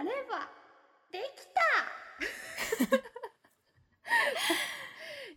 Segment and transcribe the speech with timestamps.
[0.00, 0.48] やれば
[1.12, 1.60] できた。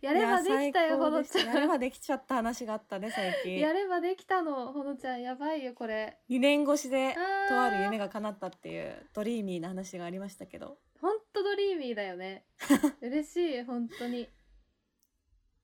[0.00, 1.46] やればできたよほのちゃん。
[1.46, 3.58] やればできちゃった話があったね最近。
[3.58, 5.22] やればできたのほのちゃん。
[5.22, 6.18] やばいよこれ。
[6.30, 7.14] 2年越しで
[7.48, 10.78] とある夢が叶ったっていうドリーミーな話がありましたけど。
[11.00, 12.46] ほんとドリーミーだよね。
[13.02, 14.28] 嬉しい本当に。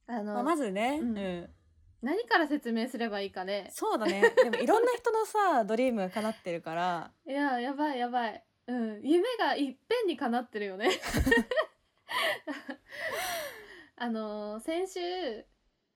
[0.07, 1.55] あの、まあ、まずね、ううんん。
[2.03, 3.69] 何から説明すればいいかね。
[3.73, 4.31] そうだね。
[4.31, 7.13] でもいろんな人のさドリームが叶ってるから。
[7.27, 9.01] いややばいやばいうん。
[9.03, 10.91] 夢がいっぺんに叶ってるよね。
[13.97, 15.01] あの先週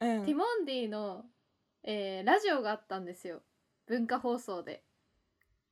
[0.01, 0.25] うん。
[0.25, 1.25] ティモンディの、
[1.85, 3.43] えーラジオがあったんですよ。
[3.87, 4.83] 文化放送で。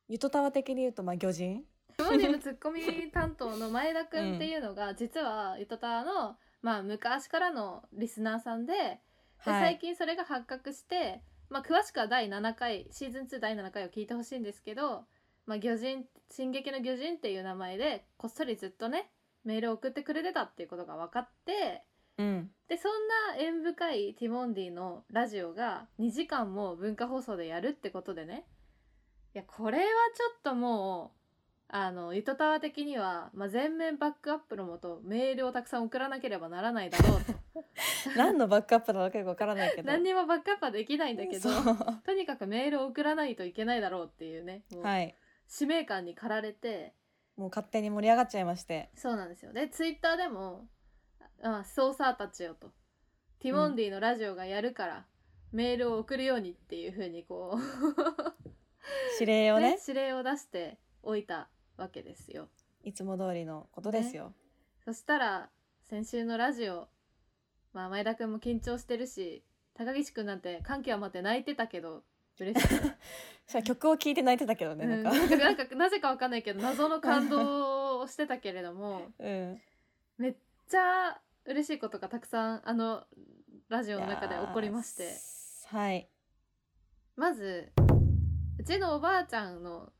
[0.08, 1.66] ゆとたわ的に言うとまあ魚人？
[1.96, 9.60] ティモンディのツッコミ担当の前田くんっていうのが、実はゆとたわの、まあ、昔からのリスナーさんでではい。
[9.74, 15.04] 最近それが発覚して、まあ、詳しくは第7回シーズン2第7回を聞いてほしいんですけど
[15.46, 19.10] 「まあ、魚人進撃の魚人」っていう名前でこっそりずっとね
[19.44, 21.84] メールを送ってくれてたっていうことが分かって
[22.18, 22.50] うん。
[22.68, 28.44] でそんな縁深いティモンディのラジオが2時間も文化放送でやるってことでね
[29.34, 31.22] いやこれはちょっともう
[31.74, 37.32] あのゆとたわ的には、まあ、全面バックアップのもとメールをたくさん送らなければならないだろうと。
[38.14, 39.84] 何のバックアップなのかよくわからないけど。
[39.84, 41.48] 何にもバックアップはできないんだけど
[42.04, 45.16] とにかくメールを送らないといけないだろうっていうねはい
[45.52, 46.94] 使命感に駆られて
[47.36, 48.90] もう勝手に盛り上がっちゃいまして。
[48.96, 49.52] そうなんですよ。
[49.52, 50.66] でツイッターでも
[51.44, 52.72] 「あソーサーたちよ」と
[53.38, 55.06] 「ティモンディのラジオがやるから、
[55.52, 57.60] メールを送るように」っていう風にこう
[59.20, 59.72] 指令をね。
[59.72, 62.48] ね指令を出しておいたわけですよ。
[62.82, 64.34] いつも通りのことですよ、
[64.86, 65.50] そしたら
[65.82, 66.88] 先週のラジオ
[67.74, 72.04] まあ前田くんも緊張してるし高岸くんなんて感極まって泣いてたけど
[72.38, 72.68] 嬉しい。
[73.64, 75.02] 曲を聴いて泣いてたけどね、うん。
[75.02, 75.36] なんか。
[75.36, 79.60] なんかなぜかわかんないけど謎の感動をしてたけれども うん。
[80.18, 80.36] めっ
[80.68, 83.04] ちゃ嬉しいことがたくさんあの
[83.68, 85.16] ラジオの中で起こりまして。
[85.66, 86.08] はい。
[87.16, 87.72] まず
[88.58, 89.92] うちのおばあちゃんの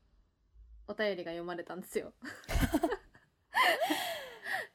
[0.87, 2.13] お便りが読まれたんですよ。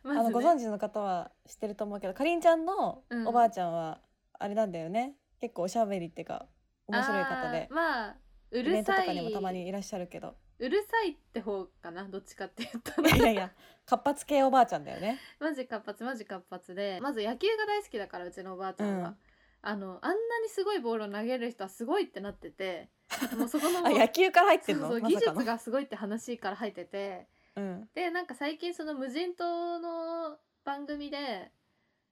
[0.05, 0.19] ね。
[0.21, 3.27] あのご存知の方は知ってると思うけどかりんちゃんのうん。
[3.27, 4.01] おばあちゃんは
[4.39, 6.47] あれなんだよね、結構おしゃべりっていうか
[6.89, 7.69] 面白い方で。
[7.71, 8.17] まあ
[8.51, 9.07] うるさい。
[9.07, 10.35] かにもたまにいらっしゃるけど。
[10.59, 13.17] うるさいって方かなどっちかって言ったら。
[13.17, 13.53] いやいや
[13.87, 15.19] 活発系おばあちゃんだよね。
[15.39, 16.99] マジ活発マジ活発で。
[17.01, 19.17] まず野球が大好きだからうちのおばあちゃんは、うん。
[19.61, 22.89] あのあんなにすごいボールを投げる人はすごいってなってて
[23.37, 24.89] もうそこのあ野球から入ってんの？
[24.89, 27.27] そうそう技術がすごいって話から入ってて。
[27.57, 27.89] うん。
[27.95, 31.51] でなんか最近その無人島の番組で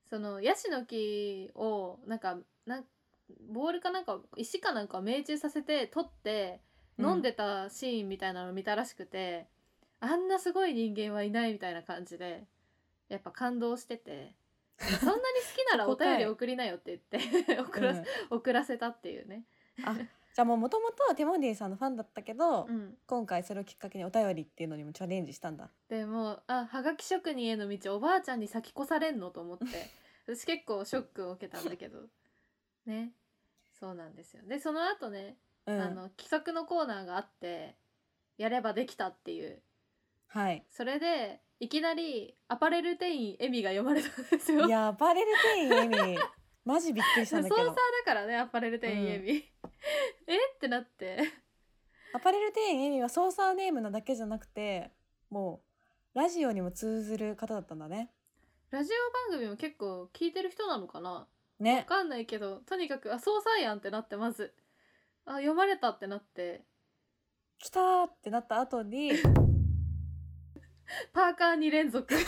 [0.09, 2.87] そのヤシの木をなんかなん
[3.49, 6.61] ボールかなんか石かなんかを命中させて取って
[6.99, 9.47] 飲んでたシーンみたいなのを見たらしくて、
[10.01, 12.45] あんなすごい人間はいないみたいな感じで
[13.09, 14.35] やっぱ感動してて
[14.79, 15.19] そんなに好
[15.57, 18.05] きなら お便り送りなよって言って 送ら,、うん。
[18.31, 19.45] 送らせたっていうね。
[19.85, 25.71] あじゃあもうもともとティモンディさんのファンだったけど、うん、今回それをきっかけにお便りっていうのにもチャレンジしたんだ。
[25.89, 29.65] でもうあはがき職人への道おばあちゃんに先越されんのと思って
[30.27, 32.03] 私結構ショックを受けたんだけど
[32.87, 33.13] ね。
[33.79, 34.43] そうなんですよ。
[34.47, 35.37] でその後ね、
[35.67, 35.81] うん。
[35.81, 37.77] あの企画のコーナーがあって
[38.39, 39.63] やればできたっていう。
[40.29, 40.65] はい。
[40.71, 44.67] それでいきなりアパレル店員エミが読まれたんですよ。
[44.67, 46.19] いやバレル店員エミ
[46.65, 47.57] マジびっくりしたんだけど。
[47.57, 49.31] 操作だからねアパレル店員エミ、
[50.27, 50.37] え？
[50.55, 51.19] ってなって。
[52.13, 54.91] アパレル店員エミは操作ネームなだけじゃなくて
[55.29, 55.63] も
[56.15, 58.11] うラジオにも通ずる方だったんだね。
[58.71, 61.29] ラジオ番組も結構聞いてる人なのかな？
[61.59, 64.55] わねかんないけどとにかくあ操作やんってなってまず。
[65.25, 66.65] あ読まれたってなって。
[67.59, 69.13] 来たーってなった後に
[71.13, 72.15] パーカー2連続。
[72.15, 72.27] パー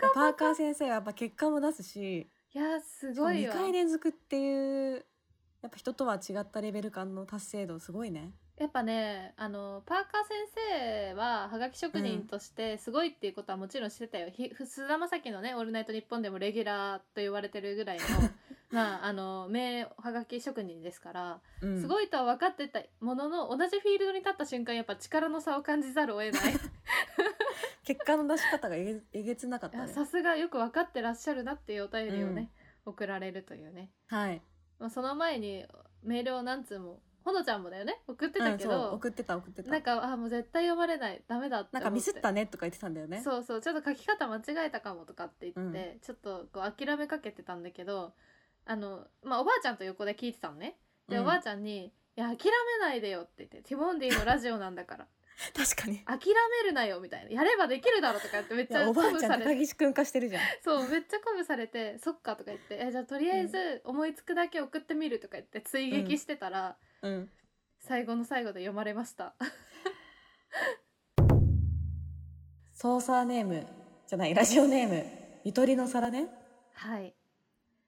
[0.00, 0.54] カーパーカー。
[0.54, 3.54] 先生はやっぱ結果も出すしいやす2ごいわ。
[3.54, 5.06] 回連続っていう
[5.62, 18.04] やっぱ人とは違ったレベル感の達成度すごいねやっぱねあのパーカー先生ははがき職人としてすごいっていうことはもちろん知ってたよ、ひ菅田将暉のね「オールナイトニッポン」でもレギュラーと言われてるぐらいの
[18.72, 21.80] まああの名はがき職人ですから、うん。
[21.80, 26.54] すごいとは分かってたものの同じフィールドに立った瞬間やっぱ力の差を感じざるを得ない。
[27.84, 29.92] 結果の出し方がえげつなかったね。
[29.92, 32.50] さすがよく分かってらっしゃるなっていうお便りをね、
[32.84, 33.90] 送られるというね。
[34.08, 34.42] はい。
[34.80, 35.64] まあ、その前に
[36.02, 38.00] メールを何通もほのちゃんもだよね？
[38.06, 38.70] 送ってたけうん、そう。
[38.70, 39.68] ど、送ってた送ってた。
[39.68, 41.70] なんかあもう絶対読まれないダメだって。
[41.72, 43.20] なんかミスったねとか言ってたんだよね。
[43.20, 43.60] そうそう。
[43.60, 48.12] ちょっと書き方間違えたかもとかって言って、うちょっとこう諦めかけてたんだけど
[48.64, 50.78] あの、まあ、おばあちゃんと横で聞いてたのね。
[51.08, 51.22] で、うん。
[51.24, 51.86] おばあちゃんに
[52.16, 55.08] 「いや諦めないでよ」って言って「ティモンディのラジオなんだから。
[55.54, 55.98] 確かに。
[56.06, 56.32] 諦
[56.62, 57.30] めるなよみたいな。
[57.30, 60.42] やればできるだろとか言ってめっちゃおばあちゃん鼓舞されて高岸くん化してるじゃん。
[60.62, 67.30] そうめっちゃ鼓舞されてそっかとか言ってえじゃあとりあえず思いつくだけ送ってみるとか言って追撃してたら、うん。
[67.78, 69.34] 最後の最後で読まれました。
[72.74, 73.66] ソーサーネーム
[74.06, 75.04] じゃないラジオネーム。
[75.44, 76.28] ゆとりの皿ね。
[76.74, 77.14] はい。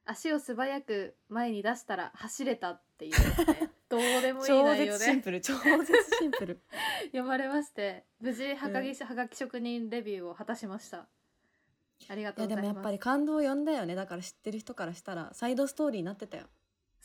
[0.07, 3.71] 足を素早く前に出したら走れたっていうですね。
[3.91, 4.99] どうでもいい超内容で。
[4.99, 5.41] 絶シンプル。
[5.41, 6.63] 超絶シンプル。
[7.13, 11.07] 読まれまして無事はがき,、はがき職人レビューを果たしました。
[12.09, 12.67] ありがとうございます。
[12.67, 13.95] でもやっぱり感動を呼んだよね。
[13.95, 16.49] だから知ってる人からしたらサイドストーリーになってたよ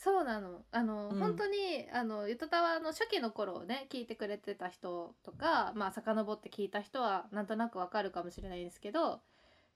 [0.04, 0.60] そうなの。
[0.70, 1.18] あの、うん。
[1.18, 9.22] 本当にあのゆとたわの初期の頃をね聞いてくれてた人とかまあ遡って聞いた人はなんとなくわかるかもしれないんですけど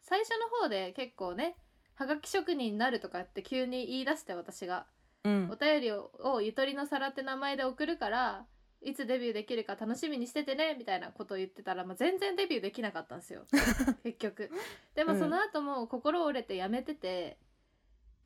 [0.03, 1.57] 最初の方で結構ね
[1.95, 4.85] はがき職人になるとかって急に言い出して私が。
[5.25, 5.51] うん。
[5.51, 8.45] お便りををゆとりの皿って名前で送るから
[8.83, 13.45] いつデビューできるか楽しみにしててねみたいなことを言ってたら、まあ、全然デビューできなかったんですよ。
[14.05, 14.51] 結局。
[14.95, 17.39] でもうんその後も心折れてやめてて、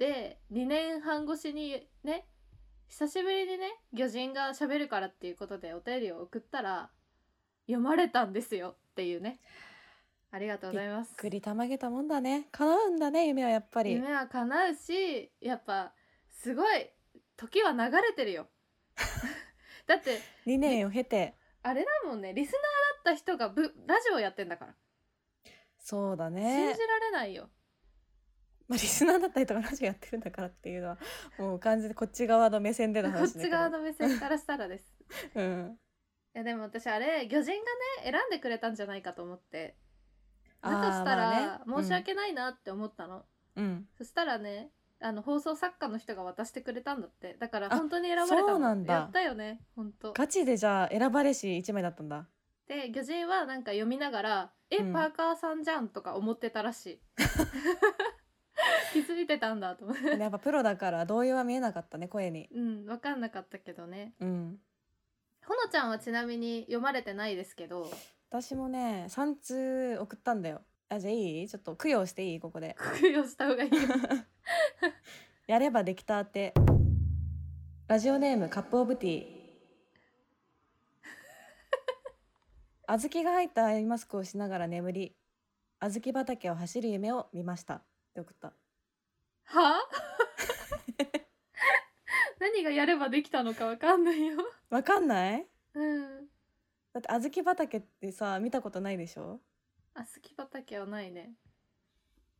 [0.02, 2.26] で2年半越しにね
[2.88, 6.90] 久しぶりにね魚人が喋るからっていうことでお便りを送ったら
[7.68, 9.38] 読まれたんですよっていうね。
[10.32, 11.14] ありがとうございます。
[11.14, 12.48] くりたまげたもんだね。
[12.50, 13.92] 叶うんだね夢はやっぱり。
[13.92, 15.92] 夢は叶うしやっぱ
[16.30, 16.90] すごい
[17.36, 18.48] 時は流れてるよ。
[19.86, 21.36] だって2年を経て。
[21.62, 22.60] あれだもんねリスナー
[23.04, 24.74] だった人がブラジオやってんだから、
[25.78, 27.48] そうだ信ねじられないよ
[28.72, 30.98] まあ、リスナーだったりとかラジオやってるんだからっていうのは
[31.38, 33.44] もう完全にこっち側の目線でのこっ話だけど。
[33.44, 34.94] ち側の目線からしたらです。
[35.36, 35.78] うん。
[36.34, 37.64] いやでも私あれ魚人が
[38.04, 39.76] ね選んでくれたんじゃないかと思って。
[40.62, 41.82] だとしたら、まあね。
[41.82, 43.26] 申し訳ないなって思ったの、
[43.56, 43.88] うん。
[43.98, 44.70] そしたらね
[45.00, 47.34] あの放送作家の人が渡してくれたんだって。
[47.34, 48.94] だからあ本当に選ばれたんだ。
[48.94, 50.14] やったよね本当。
[50.14, 52.26] ガチでじゃあ選ばれし1枚だったんだ。
[52.68, 54.92] で魚人はなんか読みながら「え、うん。
[54.94, 57.00] パーカーさんじゃん」とか思ってたらしい
[58.92, 60.18] 気づいてたんだと思って。
[60.18, 62.48] やっぱプロだから動揺は見えなかったね声に。
[62.52, 64.14] うん分かんなかったけどね。
[64.20, 64.58] うん。
[65.46, 67.90] ほのちゃんはちなみに読まれてないですけど。
[68.30, 70.62] 私もね3通送ったんだよ。
[70.88, 71.48] あじゃあいい？
[71.48, 72.40] ちょっと供養していい？
[72.40, 72.76] ここで。
[73.00, 73.70] 供養した方がいい。
[73.72, 73.78] よ
[75.48, 76.52] やればできたって。
[77.88, 79.42] ラジオネームカップオブティー。
[82.86, 85.16] 小豆が入ったアイマスクをしながら眠り
[85.80, 87.82] 小豆畑を走る夢を見ましたっ
[88.14, 88.52] て送った
[89.44, 89.80] は？
[92.38, 94.36] 何がやればできたのかわかんないよ。
[94.70, 95.46] わかんない？
[95.74, 96.28] うん。
[96.92, 99.40] だって小豆畑ってさ見たことないでしょ？
[99.94, 101.34] あすき畑はないね。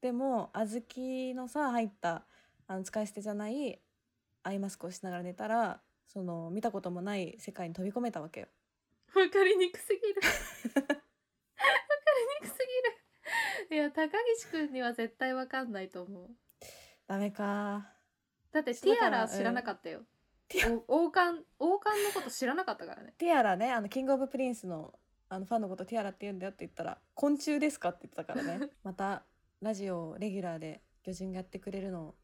[0.01, 2.25] でも小豆のさ入った
[2.67, 3.81] あの使い捨てじゃない
[4.43, 8.49] アイマスクをしながら寝たらその見たこともない世界に飛び込めたわけよ。
[9.15, 10.21] わかりにくすぎる。
[10.75, 12.59] わかりにくす
[13.71, 13.77] ぎる。
[13.77, 16.31] いや高岸くんには絶対わかんないと思う
[17.13, 17.87] ダメか。
[18.53, 20.01] だってティアラ知らなかったよ、
[20.89, 23.13] 王冠王冠のこと知らなかったからね。
[23.19, 24.95] ティアラねあのキングオブプリンスの
[25.29, 27.91] あのファンのことティアラって言うんだよって言ったら昆虫ですか？
[27.91, 28.71] って言ってたからね。
[28.83, 29.25] また
[29.61, 32.15] ラジオレギュラーで魚人がやってくれるのを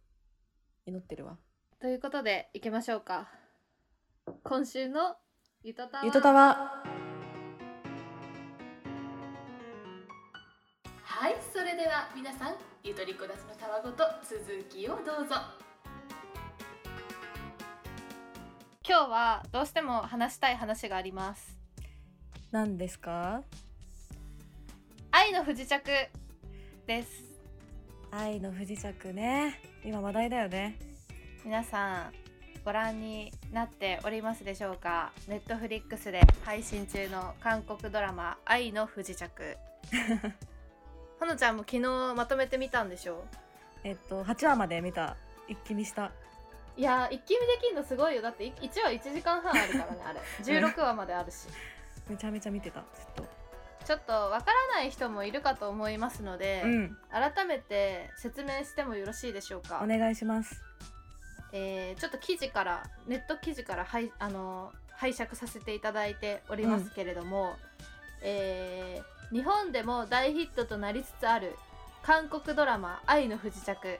[0.87, 1.37] 祈ってるわ。
[1.79, 3.29] ということで行きましょうか。
[4.43, 5.19] 今週の
[5.62, 6.05] ゆとたわ。
[6.06, 6.82] ゆとたわ。
[11.03, 12.56] はいそれでは皆さん
[12.88, 15.34] ゆとりこだちのたわごと続きをどうぞ。
[18.82, 21.58] 今日はどうしても話したい話があります。
[22.50, 23.42] 何ですか？
[25.10, 25.82] 愛の不時着
[26.86, 27.24] です。
[28.10, 29.60] 愛の不時着ね。
[29.84, 30.78] 今話題だよね。
[31.44, 32.12] 皆さん
[32.64, 35.12] ご覧になっておりますでしょうか？
[35.28, 39.58] ネットフリックスで配信中の韓国ドラマ愛の不時着
[41.20, 43.25] ほのちゃんも昨日まとめてみたんでしょ？
[43.84, 45.17] えっと8話まで見た。
[45.48, 46.10] 一気見した。
[46.77, 48.22] いやー一気見できるのすごいよ。
[48.22, 48.53] だって1
[48.84, 50.20] 話1時間半あるからねあれ。
[50.44, 51.46] 16話まであるし。
[52.08, 53.25] めちゃめちゃ見てたずっと。
[53.84, 56.98] ちょっとわからない人もいるかと思いますので、うん。
[57.10, 59.81] 改めて説明してもよろしいでしょうか？
[59.82, 60.60] お願いします。
[61.53, 67.56] えーちょっと記事からネット記事からはいあの拝借させていただいておりますけれども、
[68.22, 71.56] えー日本でも大ヒットとなりつつある
[72.03, 73.98] 韓国ドラマ「愛の不時着」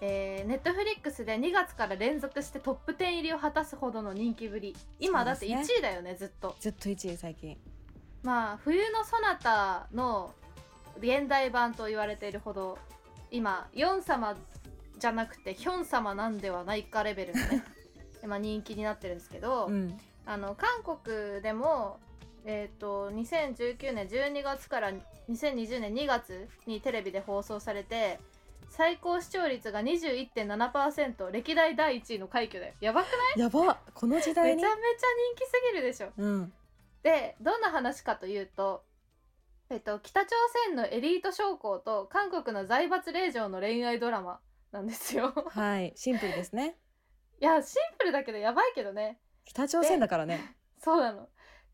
[0.00, 4.76] えー、ネットフリックスで2月から連続してトップ10入りを果たすほどの人気ぶり。
[5.00, 5.78] 今だって1そうですね。
[5.78, 6.54] 位だよねずっと。
[6.60, 7.56] ずっと1位最近。
[8.22, 10.34] まあ冬のソナタの
[10.98, 12.78] 現代版と言われているほど
[13.30, 14.36] 今ヨン様
[14.98, 17.64] じゃなくてヒョン様なんではないかレベルのね
[18.26, 20.00] まあ人気になってるんですけど、うん。
[20.26, 21.98] あの韓国でも
[22.44, 24.92] えっ、と2019年12月から
[25.28, 28.18] 2020年2月にテレビで放送されて
[28.70, 33.40] 最高視聴率が21.7%歴代第1位の快挙だよやばくない？
[33.40, 34.56] やばこの時代に？
[34.56, 34.80] めちゃめちゃ
[35.36, 36.08] 人気すぎるでしょ。
[36.16, 36.52] うん。
[37.02, 38.84] でどんな話かというと、
[39.70, 40.34] えっと、北朝
[40.66, 44.40] 鮮のエリート将校と韓国の財閥令嬢の恋愛ドラマ
[44.72, 45.32] なんですよ。
[45.48, 46.76] はいシンプルですね。
[47.40, 49.18] いやシンプルだけどやばいけどね。
[49.44, 50.56] 北朝鮮だからね。
[50.82, 51.28] そうなの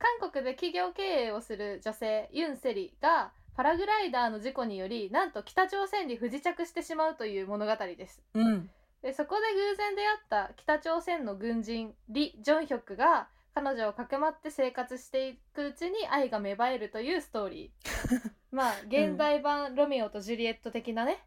[0.05, 8.21] 韓国で企業経営をする女性ユン・セリがパラグライダーの事故によりなんと北朝鮮に不時着してしまうという物語です。
[8.35, 8.69] うん。
[9.03, 18.33] でそこで偶然出会った北朝鮮の軍人リ・ジョンヒョクが彼女をかくまって生活していくうちに愛が芽生えるというストーリー。
[18.53, 21.25] まあ現代版ロミオとジュリエット的なね、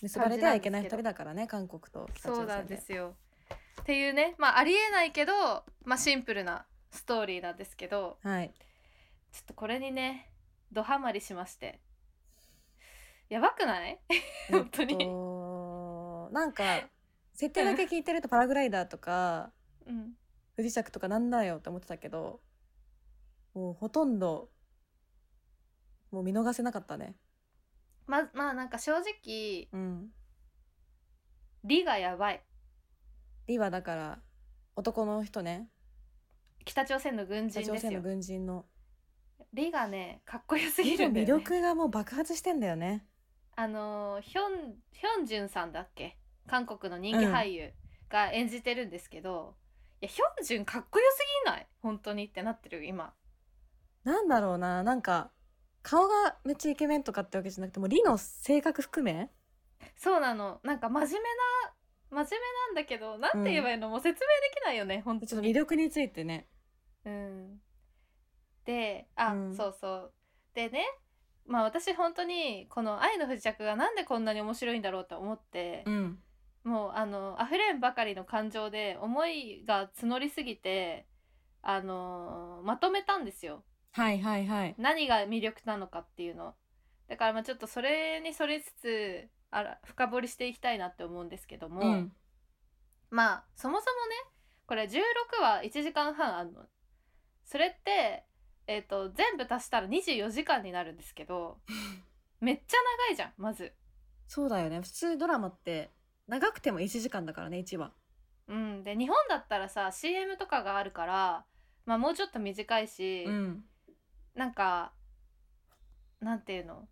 [0.00, 3.16] 結ばれてはいけない二人だからね韓国と北朝鮮そうなんですよ。
[3.82, 5.32] っていうねまあありえないけど、
[5.84, 8.52] まあ、シンプルなストーリーなんですけどはい。
[9.32, 10.30] ちょっとこれにね
[10.72, 11.80] ドハマりしまして。
[13.28, 14.00] やばくない？
[14.50, 14.94] 本当に。
[14.94, 16.64] えっとなんか
[17.34, 19.52] 設定だけ聞いてるとパラグライダーとか
[19.86, 20.12] うん。
[20.56, 22.40] 不時着とかなんだよって思ってたけど
[23.54, 24.50] もうほとんど
[26.10, 27.14] もう見逃せなかったね。
[28.06, 30.08] ままあなんか正直うん。
[31.64, 32.42] リがやばい。
[33.46, 34.18] リはだから
[34.74, 35.68] 男の人ね
[36.64, 38.66] 北朝鮮の軍北朝鮮の軍人の。
[39.54, 43.06] リがねかっこよすぎるんだよ、ね、魅力がもう爆発してんだよね。
[43.56, 46.18] あのーヒョンヒョンジュンさんだっけ？
[46.46, 47.72] 韓国の人気俳優
[48.08, 49.54] が演じてるんですけど、
[50.00, 51.66] いやヒョンジュンかっこよすぎない？
[51.80, 53.14] 本当にってなってる今。
[54.04, 54.82] なんだろうな。
[54.82, 55.30] なんか
[55.82, 59.30] 顔がめっちゃイケメンとかってわけじゃなくてもうリの性格含め？
[59.96, 60.60] そうなの。
[60.62, 61.24] なんか真面目な
[62.10, 62.36] 真面目
[62.66, 66.48] なんだけどなんて言えばいいの、もう説明できないよね本ちょっと当に魅力についてね。
[67.04, 67.60] うん。
[68.64, 69.54] であ、うん。
[69.54, 70.12] そうそう。
[70.54, 70.84] でね
[71.46, 76.22] まあ私本当にこの「愛の不時着」がなんでこんなに面白いんだろうと思って、うん。
[76.64, 81.06] もうあの溢れんばかりの感情で思いが募りすぎて
[81.62, 83.64] あのまとめたんですよ。
[83.92, 84.74] はいはいはい。
[84.78, 86.54] 何が魅力なのかっていうの
[87.08, 92.12] だからまあちょっとそれにそれつつあら深掘りしていきたいなって思うんですけども、うん。
[93.10, 94.16] まあそもそもね
[94.66, 95.00] これ16
[95.40, 96.66] 話1時間半あるの。
[97.44, 98.24] それって
[98.66, 101.58] えっ、と全部足したら24時間になるんですけど
[102.40, 102.76] めっちゃ
[103.08, 103.74] 長いじゃんまず。
[104.26, 104.82] そうだよね。
[104.82, 105.90] 普通ドラマって
[106.26, 107.94] 長くても1時間だからね1話。
[108.48, 108.82] うん。
[108.82, 111.46] で日本だったらさ CM とかがあるから
[111.86, 113.64] まあもうちょっと短いし、うん。
[114.34, 114.92] なんか
[116.20, 116.86] なんていうの？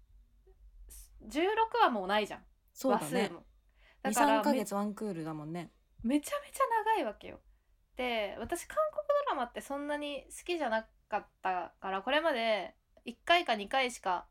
[1.28, 2.40] 16話もないじゃん。
[2.72, 3.30] そうだね。
[4.02, 5.70] から23ヶめ月ワンクールだもんね。
[6.02, 6.64] めちゃめちゃ
[6.94, 7.40] 長いわけよ。
[7.96, 12.74] で私韓国ドラマってそんなに好きじゃなかったからこれまで
[13.06, 14.26] 1回か2回しか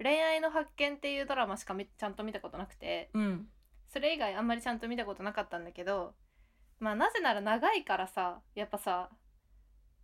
[0.00, 3.48] 恋愛の発見っていうドラマしかみちゃんと見たことなくてうん。
[3.88, 6.14] それ以外あんまりちゃんと見たことなかったんだけど
[6.78, 9.10] まあなぜなら長いからさやっぱさ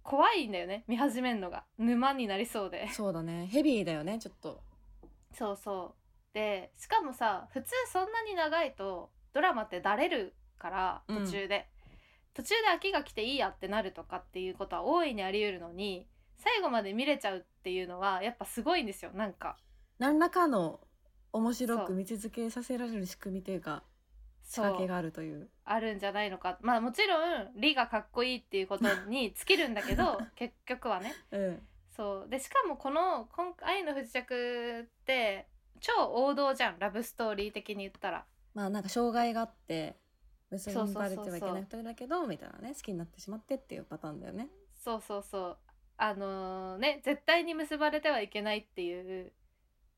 [0.02, 1.64] 怖いんだよね見始めんのが。
[1.78, 2.88] 沼になりそうで。
[2.88, 3.46] そうだね。
[3.46, 4.62] ヘビーだよねちょっと。
[5.32, 5.97] そうそう
[6.34, 11.24] でしかもさ普通そんなに長いとドラマってだれるからうん。
[11.24, 11.66] 途中で、
[12.34, 16.06] 途中で飽きが来ていいやってなるとかっていうことは大いにあり得るのに
[16.36, 19.56] 最後まで見れちゃうっていうのはやっぱすごいんですよなんか。
[19.98, 20.80] 何らかの
[21.32, 23.82] 面白く見続けさせられる仕組みというか
[24.44, 25.48] 仕掛けがあるという。
[25.64, 26.58] あるんじゃないのか。
[26.62, 31.14] まあもちろんリがかっこいいっていうことに 尽きるんだけど結局はね。
[31.32, 31.68] うん。
[31.90, 32.28] そう。
[32.28, 35.48] でしかもこの今「愛の不時着」って
[35.80, 38.24] 超王道じゃんラブストーリー的に言ったら。
[38.54, 39.96] まあなんか障害があって
[40.50, 44.48] 結ばれてはいけない二人だけどみたいなね好きになってしまってっていうパターンだよね。
[44.82, 45.58] そうそうそう。
[45.96, 49.32] あのーね絶対に結ばれてはいけないっていう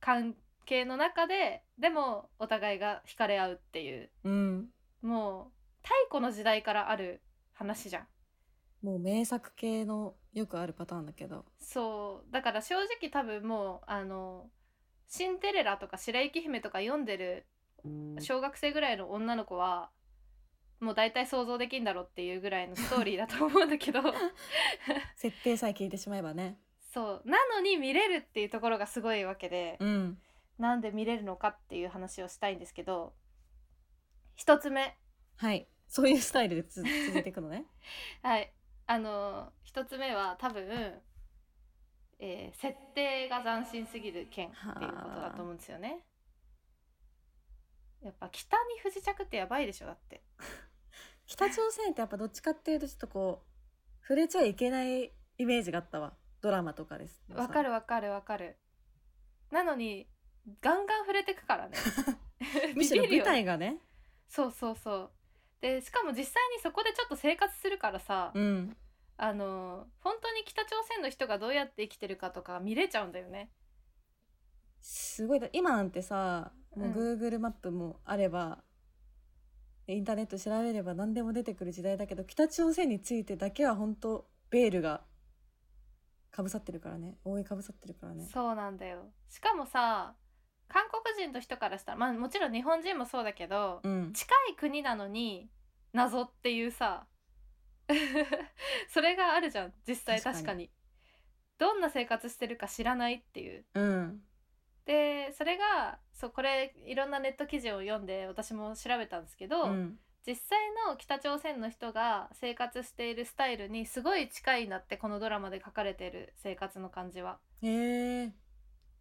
[0.01, 0.35] 関
[0.65, 4.11] 係の中ででもお互いが惹かれ合うっていう。
[4.25, 4.69] うん。
[5.03, 7.23] もう太古の時代からある
[7.53, 8.07] 話じゃん。
[8.83, 11.45] もう名作系のよくあるパターンだけど。
[11.59, 12.33] そう。
[12.33, 14.51] だから正直多分もうあの
[15.11, 17.47] シンデレラとか白雪姫とか読んでる
[18.21, 19.91] 小学生ぐらいの女の子は
[20.79, 24.01] もう大体想像できんだろうっていうぐらいのストーリーだと思うんだけど。
[25.17, 26.59] 設定さえ聞いてしまえばね。
[26.93, 27.29] そう。
[27.29, 30.23] なのに見れるっていうところがすごいわけで、うん。
[30.59, 33.15] なんで見れるのかっていう話をしたいんですけど
[34.37, 34.97] 一つ目。
[35.37, 35.69] はい。
[35.89, 37.67] そういうスタイルでつ続いていくのね。
[38.23, 38.53] はい。
[38.87, 41.01] あの一つ目は多分、
[42.21, 46.05] えー設定が斬新すぎる件っていうことだと思うんですよね。
[48.03, 50.23] やっぱ北に不時着ってやばいでしょだって。
[51.27, 53.43] 北朝鮮ってやっぱどっちかっていうとちょっとこ
[54.03, 56.15] う触れちゃいけないイメージがあったわ。
[56.41, 57.23] ドラマとかです。
[57.35, 58.57] わかるわかるわかる。
[59.51, 60.07] なのに
[60.61, 61.77] ガンガン触れてくから ね。
[62.75, 63.79] むしろ舞台がね。
[64.29, 65.11] そうそうそう。
[65.61, 68.77] でしかも実際にそこでちょっと生活するからさ、うん
[69.23, 73.51] あの本当に北朝鮮の人がどうやって生きてるかとか見れちゃうんだよね。
[74.81, 77.19] すごいだ今なんてさもううん。
[77.21, 78.63] Google マップもあれば、
[79.87, 85.03] インターネット調べれば何でも出てくる時代だけど北朝鮮についてだけは本当ベールが
[86.31, 87.19] かぶさってるからね。
[87.23, 88.27] 覆いかぶさってるからね。
[88.33, 89.11] そうなんだよ。
[89.29, 90.15] しかもさ
[90.69, 94.13] 韓国人の人からしたらまあもちろん日本人もそうだけど、うん。
[94.15, 95.51] 近い国なのに
[95.93, 97.07] 謎っていうさ
[98.89, 100.21] それがあるじゃん実際。
[100.21, 100.71] 確かに。
[101.59, 103.65] どんな生活してるか知らないっていう。
[103.75, 104.23] うん。
[104.87, 109.99] でそれがそうこれいろんなネット記事を読んで私も調べたんですけど、うん。
[110.27, 117.39] 実際の北朝鮮の人が生活しているスタイルにすごい近いなってこのドラマで書かれている生活の感じは。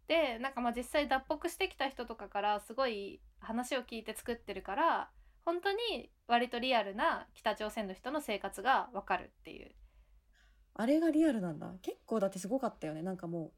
[0.06, 5.10] でなんかまあ実際脱北してきた人とかからすごい話を聞いて作ってるから
[5.50, 9.72] 本当に割とリアルな北朝鮮の人の生活がわかるっていう。
[10.74, 11.72] あれがリアルなんだ。
[11.82, 13.02] 結構だってすごかったよね。
[13.02, 13.50] なんかもう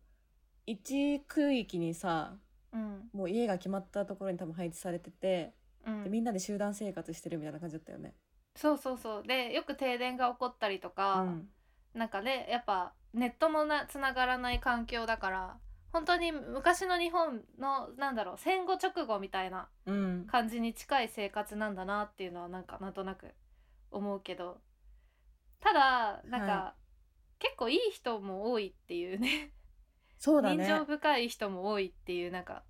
[0.64, 2.38] 一区域にさ
[2.72, 3.10] うん。
[3.12, 5.52] もう家が決まったところに多分配置されてて、
[5.86, 6.04] うん。
[6.04, 8.14] でみんなで集団生活してるみたいな感じだったよね。
[8.56, 9.22] そうそうそう。
[9.26, 11.48] でよく停電が起こったりとか、うん。
[11.92, 15.56] なんかねやっぱネットもなつながらない環境だから
[15.92, 20.26] 本当に昔の日本のなんだろう戦後直後みたいなうん。
[20.26, 23.34] 感じに近い生活なんだなっていうのはなんかなんとなく
[23.90, 24.60] 思うけど。
[25.60, 26.74] ただなんか、は
[27.38, 29.52] 結構いい人も多いっていうね。
[30.18, 32.62] そうだ人情ね深い人も多いっていうなんか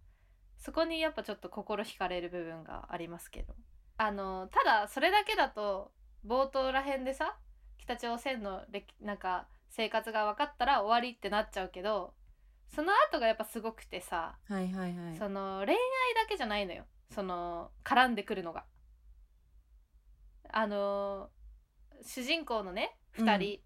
[0.57, 3.55] そこにやっぱちょっと心惹かれる部分がありますけど。
[3.99, 5.93] あのただそれだけだと
[6.27, 7.37] 冒頭らへんでさ
[7.79, 12.15] 北朝鮮の歴なんか生活が分かったら終わりってなっちゃうけど
[12.75, 15.17] その後がやっぱすごくてさはいはいはい。
[15.17, 15.77] その恋愛
[16.15, 16.85] だけじゃないのよ。
[17.15, 18.65] その絡んでくるのが。
[20.51, 21.31] あの
[22.03, 23.61] 主人公のね2人、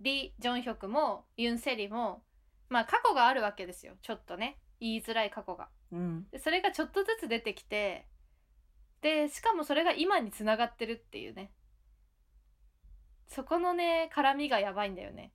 [0.00, 2.24] リ・ジョンヒョクもユン・セリも
[2.68, 3.94] まあ過去があるわけですよ。
[4.02, 4.60] ちょっとね。
[4.80, 5.68] 言いづらい過去が。
[5.92, 6.26] うん。
[6.30, 8.06] でそれがちょっとずつ出てきて
[9.02, 11.52] でしかもそれが今につながってるっていうね。
[13.26, 15.32] そこのね絡みがやばいんだよね。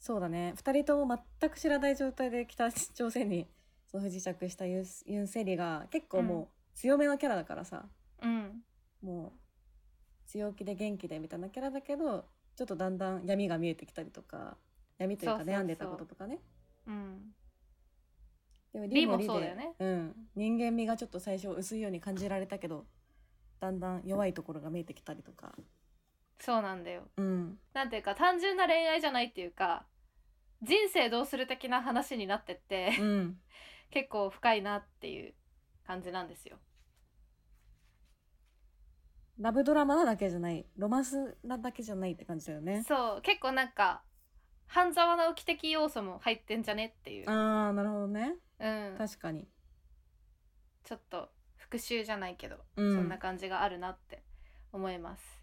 [0.00, 0.54] そうだね。
[0.56, 3.46] 2人とも全く知らない状態で北朝鮮に
[3.86, 7.86] その不時着したユンユン・セリが結構もう強めのキャラだからさ、
[8.22, 8.64] うん。
[9.02, 9.32] もう
[10.26, 14.56] 強気で元気でみたいなキャラだけどちょっとだんだん闇が見えてきたりとか
[14.96, 15.60] 闇というかそうそうそう。
[15.60, 16.40] 悩んでたこととかね。
[16.86, 17.34] うん。
[18.72, 19.74] でもリもリそうだよね。
[19.78, 22.86] うん、人間味がちょっと最初薄いように感じられたけど
[23.58, 25.54] だんだん弱いところが見えてきたりとか。
[26.38, 27.02] そうなんだよ。
[27.18, 27.58] うん。
[27.74, 29.84] なんていうか単純な恋愛じゃないっていうか
[30.62, 33.38] 人生どうする的な話になってって、うん。
[33.90, 35.34] 結構深いなっていう
[35.86, 36.58] 感じなんですよ。
[39.38, 42.84] ラブドラマなだけじゃないロマンスなだけじゃないって感じだよね。
[42.86, 43.22] そう。
[43.22, 44.02] 結構なんか
[44.66, 48.36] 半沢直樹的要素も入ってんじゃねっていう、ああなるほどね。
[48.60, 49.48] うん、確かに。
[50.84, 52.94] ちょっと復讐じゃないけど、うん。
[52.94, 54.22] そんな感じがあるなって
[54.72, 55.40] 思います。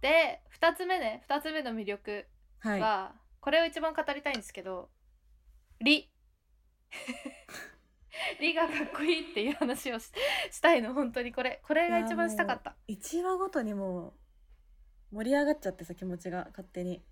[0.00, 2.26] で2つ目ね2つ目の魅力
[2.60, 2.80] はい。
[2.80, 4.88] は、これを一番語りたいんですけど
[5.80, 6.10] リ
[8.40, 10.10] リ がかっこいいっていう話をし
[10.50, 11.32] したいの本当に。
[11.32, 12.74] これこれが一番したかった。
[12.88, 14.14] 1話ごとにも
[15.12, 17.04] う盛り上がっちゃってさ気持ちが勝手に。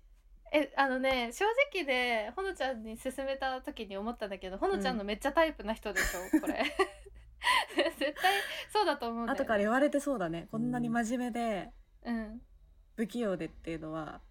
[0.51, 6.63] えあのね正直でほのちゃんに勧めた時に思ったんだけどほのちゃんのめっちゃタイプな人でしょ、 これ。
[7.99, 8.13] 絶対
[8.71, 10.47] そうだと思うんだよ、後から言われてそうだね。
[10.51, 11.71] こんなに真面目で。
[12.03, 12.41] うん
[12.97, 14.21] 不器用でっていうのは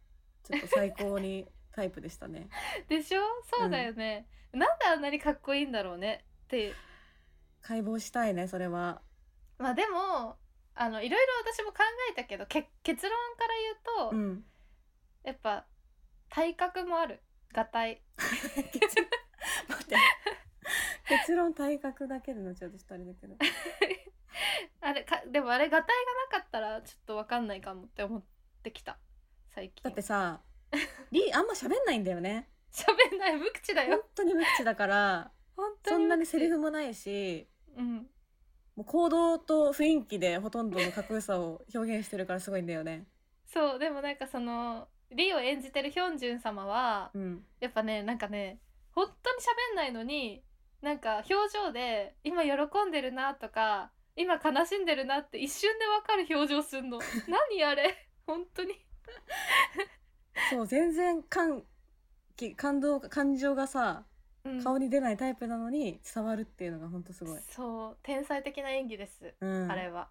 [0.42, 2.48] ちょっと最高にタイプでしたね。
[2.88, 3.22] でしょ？
[3.44, 6.74] そうだよね、なんであんなにかっこいいんだろうねって。
[7.62, 9.00] 解剖したいねそれは。
[9.58, 10.36] まあでも
[10.74, 11.78] あのいろいろ私も考
[12.10, 14.44] えたけどけ結論から言うと、うん。
[15.22, 15.64] やっぱ
[16.28, 17.22] 体格もある。
[17.52, 18.02] がたい。
[19.68, 19.96] 待って
[21.08, 23.36] 結論体格だけでのちょっとあれだけど。
[24.82, 28.22] あれかでもあれがたいがなかったらちょっとわかんないかもって思っ
[28.66, 28.98] てきた。
[29.54, 29.82] 最近。
[29.84, 30.40] だってさ
[31.12, 32.50] リあんま喋んないんだよね。
[32.72, 38.10] 喋んない無口だ本よ当に無口だから本当そにんなにセリフフもないしうん。
[38.74, 43.06] もう行動と雰囲気でほとんどのかっこよさを表現してるからすごいんだよね。
[43.46, 47.46] そうでもなんかそのリを演じてるヒョンジュン様はうん。
[47.60, 50.42] やっぱねなんかね本当に喋んないのに
[50.82, 52.52] なんか表情で今喜
[52.84, 56.98] んでるなとか今悲しんでるなって一瞬でわかる表情すんの。
[57.28, 58.05] 何あれ？
[58.26, 58.74] 本当に。
[60.50, 61.62] そう全然感
[62.36, 64.04] き感動感情がさ
[64.44, 64.62] うん。
[64.62, 70.08] 顔に出ないタイプなのに伝わるっていうのがほんとすごい、そう天才的な演技です、うん、あれは。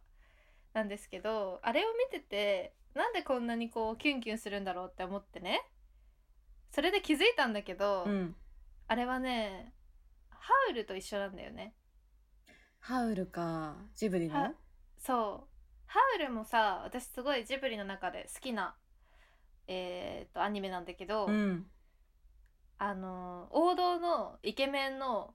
[0.74, 5.62] なんですけどあれを見ててなんでこんなにこうキュンキュンするんだろうって思ってね。
[6.72, 8.36] それで気づいたんだけど、うん。
[8.88, 9.74] あれはね
[10.30, 11.74] ハウルと一緒なんだよね。
[12.80, 14.36] ハウルかジブリの？
[14.36, 14.52] は
[14.98, 15.55] そう
[15.88, 18.76] ハウルもさ私すごいジブリの中で好きな
[19.68, 21.66] えー、とアニメなんだけど、うん。
[22.78, 25.34] あの王道のイケメンの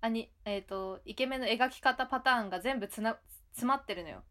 [0.00, 3.18] アニえー、とイケメンの描き方パターンが全部つな
[3.52, 4.22] 詰まってるのよ。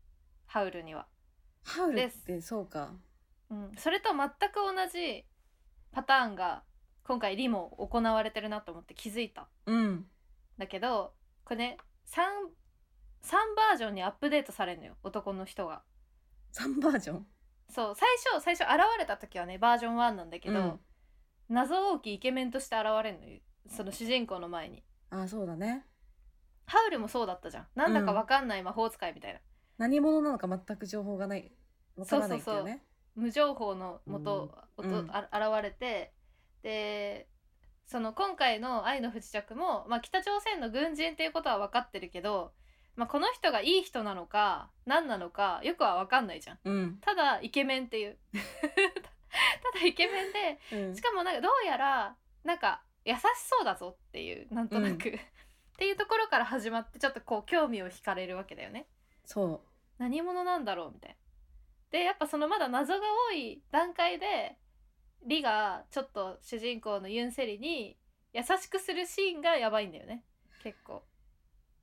[0.46, 1.08] ハウルには、
[1.64, 2.94] ハウルってそうか。
[3.50, 5.26] うん、それと全く同じ
[5.92, 6.64] パターンが
[7.04, 9.48] 今回リも行われてるなと思って気づいた。
[9.66, 10.06] うん。
[10.58, 11.78] だけどこれね
[12.08, 12.22] 3,
[13.24, 15.84] 3バージョンにアップデートされるのよ男の人が。
[16.54, 17.26] 3バージョン？
[17.70, 20.80] そう最初最初現れた時はねバージョン1なんだけど、うん。
[21.50, 24.84] 謎多きイケメンとして現れるのよその主人公の前に。
[25.10, 25.86] あそうだね。
[26.66, 27.68] ハウルもそうだったじゃん。
[27.76, 29.40] なんだかわかんない魔法使いみたいな、
[29.78, 31.52] 何者なのか全く情報がない。
[31.98, 32.84] わからないっていうね。
[33.16, 34.90] 無情報のもと、うん。
[34.90, 35.12] うん。
[35.12, 36.14] あ現れて
[36.64, 37.28] で
[37.86, 42.54] その今回の「愛の不時着も」まあ、北朝鮮の軍人っていうことは分かってるけど、
[43.02, 46.60] まあ、この人がいい人なのか何なのかよくは分かんないじゃん。
[46.64, 48.18] うん、ただイケメンっていう。
[49.74, 50.96] ただイケメンでうん。
[50.96, 55.20] しかもなんかどうやらなんか優しそうだぞっていうなんとなく、っ
[55.80, 58.86] ていうところから始まってちょっとこう興味を惹かれるわけだよね。
[59.26, 59.64] そ
[59.98, 61.16] 何者なんだろうみたいな。
[61.90, 63.00] でやっぱそのまだ謎が
[63.32, 64.60] 多い段階で
[65.24, 67.98] リがちょっと主人公のユンセリに
[68.32, 70.24] 優しくするシーンがやばいんだよね。
[70.62, 71.02] 結構。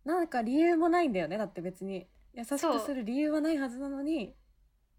[0.04, 2.06] うなんか理由もないんだよねだって別に。
[2.34, 4.34] 優しくする理由はないはずなのに。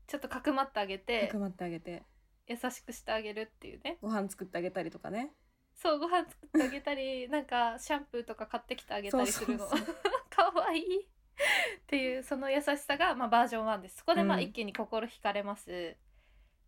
[0.08, 1.28] ちょっとかくまってあげて。
[1.28, 2.04] かくまってあげて。
[2.48, 3.98] 優しくしてあげるっていうね。
[4.02, 5.32] ご飯作ってあげたりとかね。
[5.76, 9.68] そうご飯作ってあげたり なんかシャンプーとか買ってきてあげたりするの。
[10.30, 11.02] かわいい。
[11.04, 11.08] っ
[11.88, 13.98] ていうその優しさが、まあ、バージョン1です。
[13.98, 14.44] そこでまあうん。
[14.44, 15.96] 一気に心惹かれます、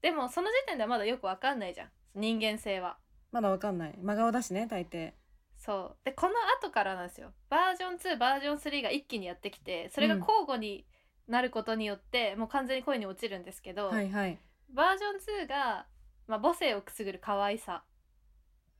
[0.01, 1.91] でもその時点ではまだよくわかんないじゃん。
[2.15, 2.97] 人間性は。
[3.31, 3.97] まだわかんない。
[4.01, 5.13] 真顔だしね大抵
[5.61, 6.05] そう。
[6.05, 7.33] でこの後からなんですよ。
[7.49, 10.87] バージョン2バージョン3が一気にやってきてそれが交互に
[11.27, 14.39] なることによって、もう完全に恋に落ちるんですけど、はいはい。
[14.73, 15.85] バージョン2が、
[16.27, 17.83] まあ、母性をくすぐる可愛さ。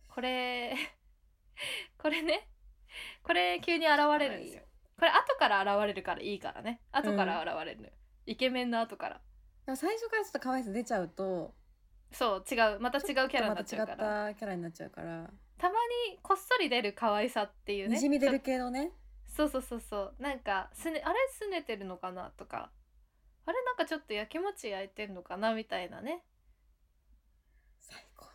[0.07, 0.75] これ
[1.97, 2.49] これね
[3.23, 4.63] これ急に現れるんですよ。
[4.97, 6.81] これ後から現れるからいいからね。
[6.91, 7.93] 後から現れるのよ、
[8.25, 9.21] イケメンの後から。
[9.67, 11.53] でも最初からちょっと可愛さ出ちゃうと
[12.11, 12.79] そう違う。
[12.79, 15.29] また違うキャラになっちゃうかまた違らったキャラになっちゃうから、
[15.61, 15.75] たま
[16.09, 17.93] にこっそり出る可愛さっていうね。
[17.93, 18.93] にじみ出る系のね。
[19.27, 20.15] そうそうそうそう。
[20.17, 22.71] なんかすねあれすねてるのかなとか。
[23.45, 26.23] あれなんかちょっとやきもち焼いてんのかなみたいなね。
[27.79, 28.25] 最高。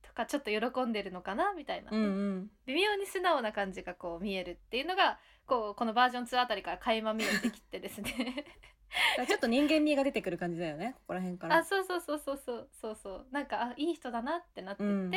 [0.00, 2.50] とかちょっと喜んでるのかなみたいな、うんうん。
[2.64, 8.46] 微妙に素直な感じがこう見えるっていうのがこうこのバージョン2あたりから垣間見えてきてですね。
[9.28, 11.56] ちょっと人間味が出てくる感じだよねここら辺から。
[11.56, 13.26] あそうそうそうそうそうそうそう。
[13.32, 15.10] なんかあいい人だなってなってって、うん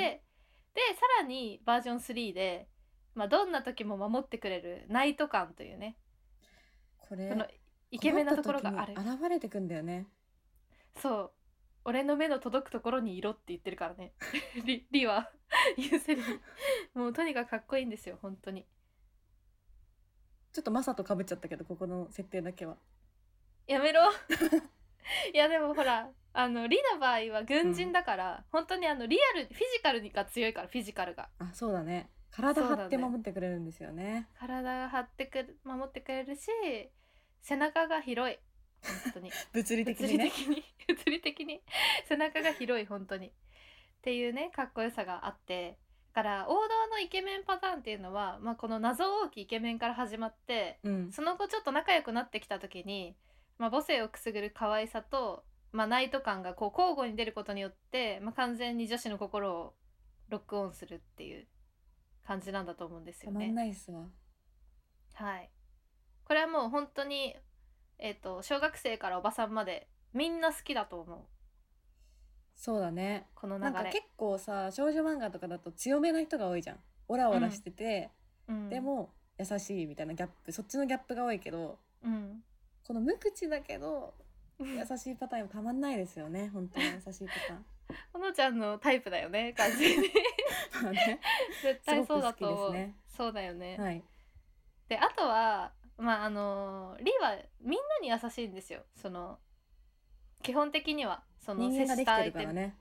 [0.73, 2.67] でさらにバージョン3で、
[3.15, 5.95] まあ、どんな時も守ってくれるナイト感というね
[6.97, 7.45] これこの
[7.93, 8.95] イケメンなところがある。
[8.97, 10.07] 現れてくんだよね。
[10.99, 11.31] そう。
[11.85, 14.13] 俺の目の届くところにいろって言ってるからね。
[14.65, 15.29] リリは
[15.77, 16.21] ユーセリ
[16.95, 18.65] もうとにかくかっこいいんですよ本当に。
[20.53, 22.77] ちょっとマサとかぶっちゃったけどここの設定だけは。
[23.67, 24.01] やめろ。
[25.31, 31.29] いやでもほらあのリの場合は軍人だから、本当にあのリアルフィジカルが強いからフィジカルが。
[31.39, 32.09] あそうだね。
[32.31, 34.27] 体張って守ってくれるんですよね。
[34.39, 36.47] 体が張ってくる守ってくれるし
[37.41, 38.39] 背中が広い。
[39.03, 39.31] 本当に。
[39.53, 40.23] 物理的物にね。
[40.25, 40.63] 理的に。
[40.87, 41.61] 物理的に。
[42.05, 43.27] 背中が広い本当に。
[43.27, 43.31] っ
[44.01, 45.77] ていうねかっこよさがあって。
[46.13, 51.11] だから王道のイケメンパターンっていうのは、まあ、この謎多きイケメンから始まってうん。
[51.11, 53.15] その後ちょっと仲良くなってきた時に、
[53.59, 55.43] まあ、母性をくすぐる可愛さと、
[55.73, 59.73] まあ、ナイト感がこう交互に出ることによって、まあ、完全に女子の心を
[60.29, 61.47] ロックオンするっていう
[62.25, 63.47] 感じなんだと思うんですよね。
[65.13, 65.49] はい、
[66.25, 67.35] これはもう本当に、
[67.99, 71.19] えー、と小学生からおばさんまでみんな好きだと思う。
[72.55, 73.27] そうだね。
[73.35, 73.71] この流れ。
[73.71, 76.79] なんか結構さ少女漫画とかだと強めな人が多いじゃん。
[77.07, 78.11] オラオラしてて、
[78.47, 80.51] うん、でも優しいみたいなギャップ。
[80.51, 82.43] そっちのギャップが多いけどうん、
[82.85, 84.13] この無口だけど
[84.59, 86.49] 優しいパターンもたまんないですよね。
[86.53, 87.65] 本当に優しいパターン。
[88.13, 90.07] ほのちゃんのタイプだよね完全に。
[91.61, 92.95] 絶対そうだと思ね。
[93.09, 94.03] そうだよね、はい。
[94.87, 98.83] であとはまああのリーはみんなに優しいんですよ。
[98.95, 99.39] その
[100.41, 101.23] 基本的には。
[101.43, 102.77] その人間ができてる接した相手ね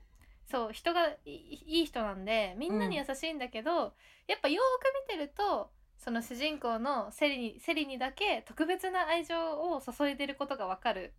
[0.49, 3.93] そう人がいいい人なんでみんなに優しいんだけど、
[4.27, 11.13] やっぱよーく見てるとその主人公のセリにセリにだけ特別な愛情を注いでることがわかる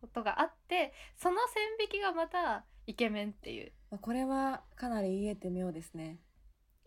[0.00, 3.72] ことがあってその線引きがまたイケメンっていう。
[3.90, 6.18] まあこれはかなり言えて妙ですね。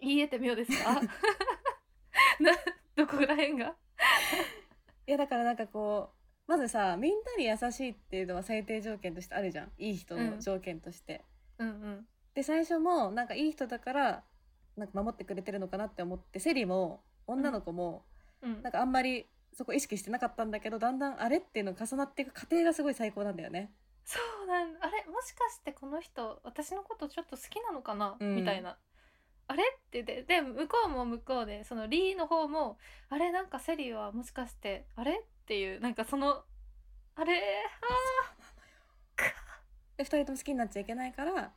[0.02, 0.96] 言い得て妙ですか？
[2.40, 2.52] な
[2.96, 3.76] どこら辺が？
[5.08, 6.12] いやだからなんかこ
[6.48, 9.72] うまずさみんなに優しいっていうのは最低条件としてあるじゃん。
[9.78, 11.24] いい人の条件として、
[11.58, 11.68] うん。
[11.70, 14.24] うんで最初もなんかいい人だから
[14.76, 18.06] なんか守ってくれてるのかなって思ってセリも女の子も
[18.42, 18.62] うん。
[18.64, 23.72] なんかあんまりそこ意識してなかったんだけどだんだんあれっていうのが重なっていく過程がすごい最高なんだよね。
[24.06, 28.36] そうなんあれもしかしてこの人私のことちょっと好きなのかな、うん。
[28.36, 28.78] みたいな。
[29.48, 32.78] あれってでで向こうも向こうでそのリーの方も
[33.10, 35.12] あれなんかセリはもしかしてあれ？
[35.44, 36.44] っていうなんかその
[37.16, 37.40] あれ
[39.98, 41.50] で2人とも好きになっちゃいけないから好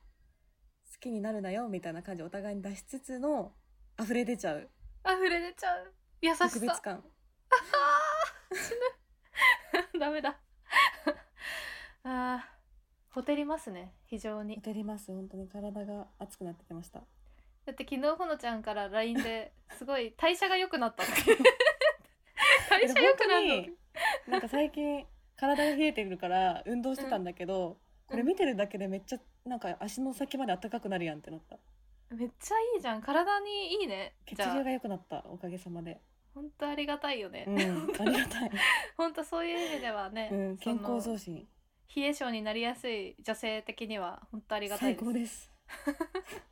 [1.00, 3.52] きになるなよみたいな感じをお互いに出しつつの
[4.00, 4.68] 溢れ出ちゃう。
[5.04, 5.92] あ溢れ出ちゃう。
[6.20, 6.48] 優しさ。
[6.48, 7.04] 特別感
[9.98, 10.38] ダメだ。
[12.04, 12.56] あー
[13.14, 13.94] ほてりますね。
[14.04, 14.56] 非常に。
[14.56, 15.10] ホテります。
[15.12, 17.00] 本当に体が熱くなってきました。
[17.64, 21.02] だって昨日ほのちゃんから LINE で すごい代謝が良くなった。
[21.02, 21.12] って
[22.70, 23.54] 代謝良くなるの？
[23.54, 23.76] 本当に
[24.28, 25.06] なんか最近
[25.36, 31.58] 体が冷えてくるから運動してたんだけど、これ見てるだけでめっちゃなんか足の先まで暖かくなるやんってなった。
[32.10, 33.02] めっちゃいいじゃん。
[33.02, 34.14] 体にいいね。
[34.26, 36.00] 血流が良くなったおかげさまで
[36.36, 38.50] 本当ありがたいよね、うんありがたい、
[38.98, 41.48] 本当そういう意味ではね、うん、健康増進。
[41.94, 45.50] 冷え性になりやすい女性的には本当ありがたい最です。
[45.66, 46.42] 高です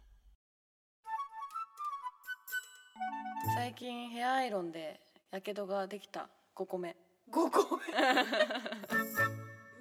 [3.57, 6.31] 最近ヘアアイロンでやけどができた。
[6.57, 6.97] 5個目。
[7.31, 7.83] 5個目。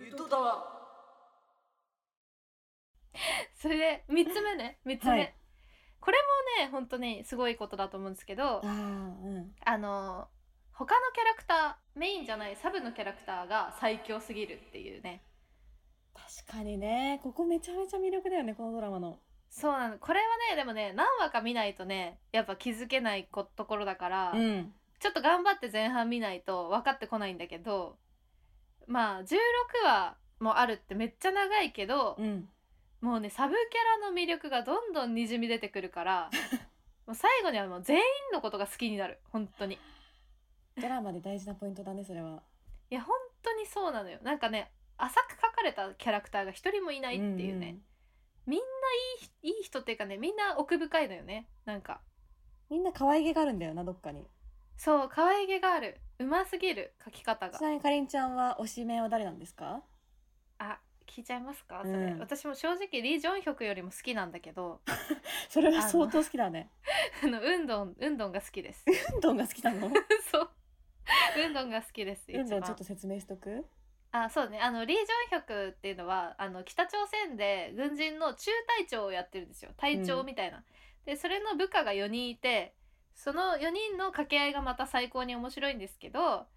[0.02, 1.00] 言っとったわ。
[3.56, 4.80] それで3つ目ね。
[4.86, 5.43] 3つ目、はい
[6.04, 6.18] これ
[6.60, 8.70] もね本当にすごいことだと思うんですけどあーう
[9.40, 9.52] ん。
[9.64, 10.28] あの
[10.74, 15.24] 他のキャラクターメインじゃないサブのキャラクターが最強すぎるっていうね。
[16.14, 17.22] 確かにね。
[17.24, 19.18] ここめちゃめちゃ魅力だよねこのドラマの。
[19.50, 19.98] そうなの。
[19.98, 24.74] これはねでもね何話か見ないとねやっぱ気づけないこところだから、ん。
[25.00, 27.98] ちょっと頑張って前半見ないと分かってこないんだけど
[28.88, 29.38] まあ16
[29.86, 32.50] 話もあるってめっちゃ長いけど、うん
[33.04, 36.30] もうねサブキャラの魅力がどんどんにじみ出てくるから
[37.06, 39.20] もう最後にはもう全員のことが好きになる。
[39.30, 39.78] 本当に。
[40.78, 42.42] ドラマで大事なポイントだねそれは。
[42.90, 44.20] いや本当にそうなのよ。
[44.22, 47.78] なんかね浅く描かれたキャラクターが一人もいないっていうね、
[48.46, 51.50] みんないいいい人っていうかねみんな奥深いのよね。
[51.66, 52.00] なんか。
[52.70, 54.26] みんな可愛げがあるんだよなどっかに。
[54.78, 56.00] そう可愛げがある。
[56.20, 57.58] うますぎる描き方が。
[57.58, 59.66] ちなみにかりんちゃんは推しメンは誰なんですか？
[59.68, 59.84] あ
[61.14, 61.82] 聞いちゃいますか？
[61.86, 64.82] それ、うん私も正直リー・ジョンヒョクよりも好きなんだけど。
[65.48, 66.72] それは相当好きだね。
[67.24, 68.84] あのウンドンウンドンが好きです。
[69.14, 69.92] 運動が好きなの？
[70.32, 70.50] そう。
[71.38, 73.64] ウンドンが好きです一運動番ちょっと説明しとく？
[74.12, 74.60] あそうね。
[74.60, 79.72] あのリー・ジョンヒョクっていうのはあの北朝鮮で軍人の中隊長をやってるんですよ。
[79.78, 80.64] 隊長みたいな、
[81.06, 82.74] でそれの部下が4人いて
[83.14, 86.48] その4人の掛け合いがまた最高に面白いんですけど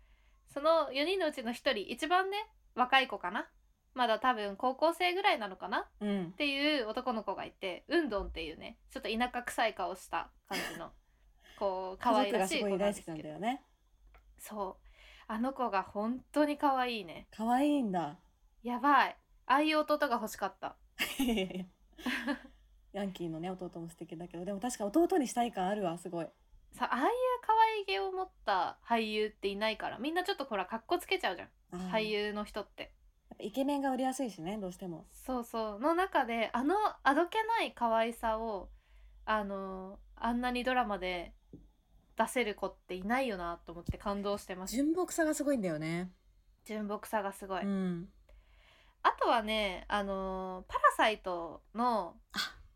[0.48, 3.48] その4人のうちの1人一番ね若い子かな？
[3.96, 5.78] まだ多分高校生ぐらいなのかな？
[5.78, 6.32] っうん。
[6.32, 10.92] ていう男の子がいてウンドンっていうねちょっと田舎臭い顔した感じの
[11.58, 13.64] こう可家愛らしい子族がすごい大好きなんですけどだよね。
[14.38, 14.86] そう。
[15.28, 17.26] あの子が本当に可愛いね。
[17.30, 18.18] 可愛いんだ。
[18.62, 19.16] やばい。
[19.46, 20.76] ああいう弟が欲しかった。
[22.92, 26.26] ヤンキーのね弟も素敵だけどでも確か弟にしたい感あるわすごい。
[26.72, 27.06] さああいう
[27.42, 31.50] 可愛げを持った俳優っていないからみんなちょっとほらかっこつけちゃうじゃん。
[31.90, 32.92] 俳優の人って
[33.38, 35.06] イケメンが売りやすいしねどうしても。
[35.12, 35.80] そうそう。
[35.80, 38.68] の中であのあどけない可愛さを
[39.24, 41.32] あのあんなにドラマで
[42.16, 44.74] 出せる子っていないよなと思って感動してます。
[44.74, 46.10] 純朴さがすごいんだよね。
[46.64, 48.08] 純朴さがすごい、うん。
[49.02, 52.14] あとはねあのパラサイトの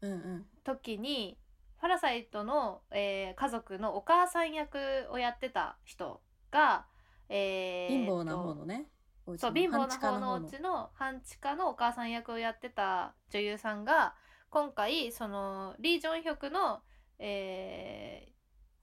[0.02, 0.46] うんうん。
[0.62, 1.38] 時に
[1.78, 4.78] パラサイトの、えー家族のお母さん役
[5.10, 6.20] をやってた人
[6.50, 6.84] が、
[7.30, 8.86] えー貧乏な方のね
[9.30, 14.14] おそう貧乏な方のうちの半地下のお母さん役をやってた女優さんが
[14.50, 16.80] 今回そのリー・ジョンヒョクの、
[17.18, 18.30] えー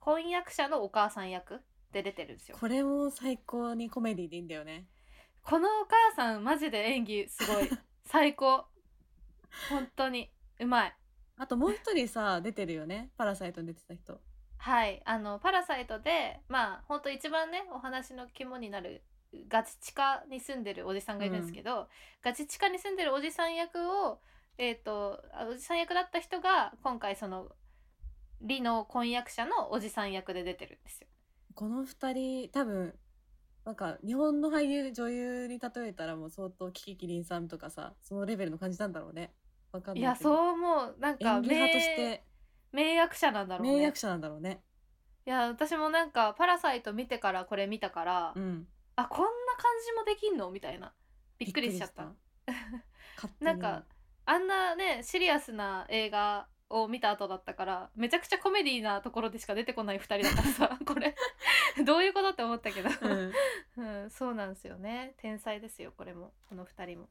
[0.08, 1.60] 婚約者のお母さん役
[1.92, 2.56] で出てるんですよ。
[2.58, 4.86] これも最高にコメディでいいんだよね。
[5.42, 7.68] このお母さんマジで演技すごい。
[8.06, 8.64] 最高。
[9.68, 10.30] 本当に。
[10.60, 10.96] うまい。
[11.36, 13.10] あともう一人さ出てるよね。
[13.18, 14.18] パラサイトに出てた人。
[14.56, 15.02] はい。
[15.04, 19.02] あの「パラサイトで」まあほんと一番ねお話の肝になる
[19.48, 21.88] ガチ地下に住んでるおじさんがいるんですけど、
[22.22, 24.20] ガチ地下に住んでるおじさん役を
[24.56, 27.48] えっ、とあおじさん役だった人が今回その
[28.40, 31.08] リの婚約者のおじさん役で出てるんですよ。
[31.54, 32.94] この二人多分
[33.64, 39.32] なんか日本の俳優女優に例えたらもう相当キキキリンさんとかさそのレベルの感じなんだろうね。
[39.72, 40.30] わかんいないけど。
[40.30, 40.96] やそう思う。
[40.98, 42.24] なんか演技派として。
[42.72, 43.72] 名役者なんだろうね。
[43.74, 44.62] 名役者なんだろうね。
[45.26, 48.66] いや私もなんか「パラサイト」見てからこれ見たから、うん
[48.98, 50.50] あこんな感じもできんの？
[50.50, 50.92] みたいな。
[51.38, 52.12] びっくりしちゃった。
[53.38, 53.84] なんか
[54.24, 61.14] あんなねシリアスな映画を見た後だったからめちゃくちゃコメディーなところでしか出てこない2人だからさ これ。
[61.86, 63.32] どういうことって思ったけど、うん。
[63.78, 65.14] うん、そうなんですよね。
[65.18, 66.34] 天才ですよこれも。
[66.48, 67.08] この2人も。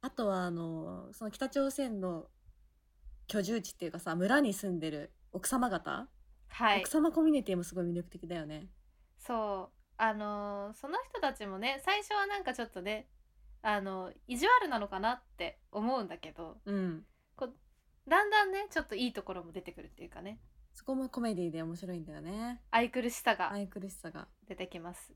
[0.00, 2.30] あとはあのその北朝鮮の
[3.26, 6.08] 居住地っていうかさ村に住んでる奥様方、
[6.48, 6.80] はい。
[6.80, 8.70] 奥様コミュニティもすごい魅力的だよね。
[9.18, 13.08] そうあのーその人たちもね最初はなんかちょっとね
[13.62, 17.04] あの意地悪なのかなって思うんだけどうん。
[18.06, 20.38] だんだんねちょっといいところも出てくるっていうかね。
[20.74, 22.60] そこもコメディで面白いんだよね。
[22.70, 24.28] 愛くるしさが愛くるしさが。
[24.46, 25.14] 出てきます。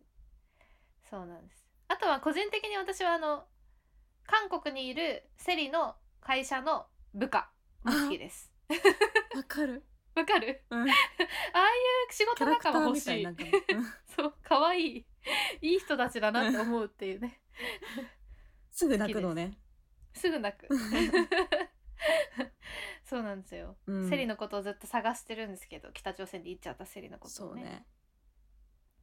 [1.10, 1.66] そうなんです。
[1.88, 3.44] あとは個人的に私はあの
[4.26, 7.50] 韓国にいるセリの会社の部下
[7.84, 8.52] も好きです。
[9.34, 9.84] わかる、
[10.18, 10.62] わかる？
[10.70, 13.26] うん、ああいう仕事仲間欲しい。
[14.16, 15.06] そう可愛い。
[15.60, 17.40] いい人たちだなって思うっていうね。
[18.70, 19.58] すぐ泣くのね。
[20.14, 20.28] す。
[20.28, 20.68] ぐ泣く。
[23.04, 24.10] そうなんですよ、うん。
[24.10, 27.62] セリのことをずっと探してるんですけど北朝鮮で行っちゃったセリのことをね。
[27.62, 27.86] ね。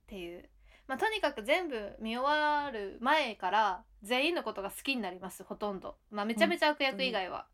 [0.03, 0.49] っていう。
[0.87, 5.97] まあとにかく全部見終わる前から全員のことが好きになりますほとんど。
[6.11, 7.47] まあめちゃめちゃ悪役以外は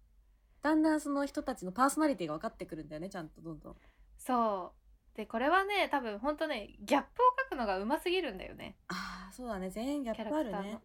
[0.62, 3.76] だんだんその人たちのパーソナリティが分かってくるんだよねちゃんとどんどん。
[4.18, 4.74] そ
[5.14, 5.18] う。
[5.18, 8.78] でこれはね多分ほんとねギャップを描くのがうますぎるんだよね。
[8.88, 9.70] ああそうだね。
[9.70, 10.80] 全員ギャップあるね。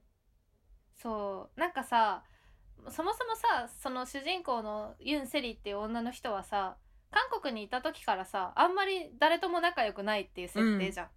[0.97, 1.61] そう。
[1.61, 2.25] なんかさ
[2.89, 6.77] そもそもさその主人公のユン・セリっていう女の人はさ
[7.11, 11.09] 韓国にいた時からさあんまり誰とも仲良くないっていう設定じゃん。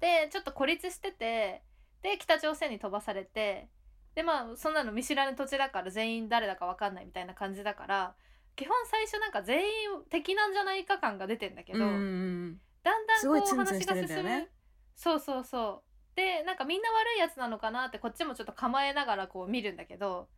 [0.00, 1.62] でちょっと孤立してて
[2.02, 3.68] で北朝鮮に飛ばされて
[4.16, 8.14] でまあそんなの見知らぬ土地だから全員誰だか分かんないみたいな感じだから
[8.56, 9.68] 基本最初なんか全員
[10.08, 14.48] 敵なんじゃないか感が出てんだけど、だんだんこう話が進む、ね。
[14.96, 15.82] そうそうそ
[16.14, 16.16] う。
[16.16, 20.28] でなんかみんな悪いやつなのかなってこっちもちょっと構えながらこう見るんだけど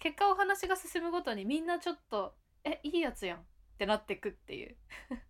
[0.00, 3.42] 結果お話が進むごとにみんなちょっと「えいいやつやん」っ
[3.78, 4.76] てなってくっていう。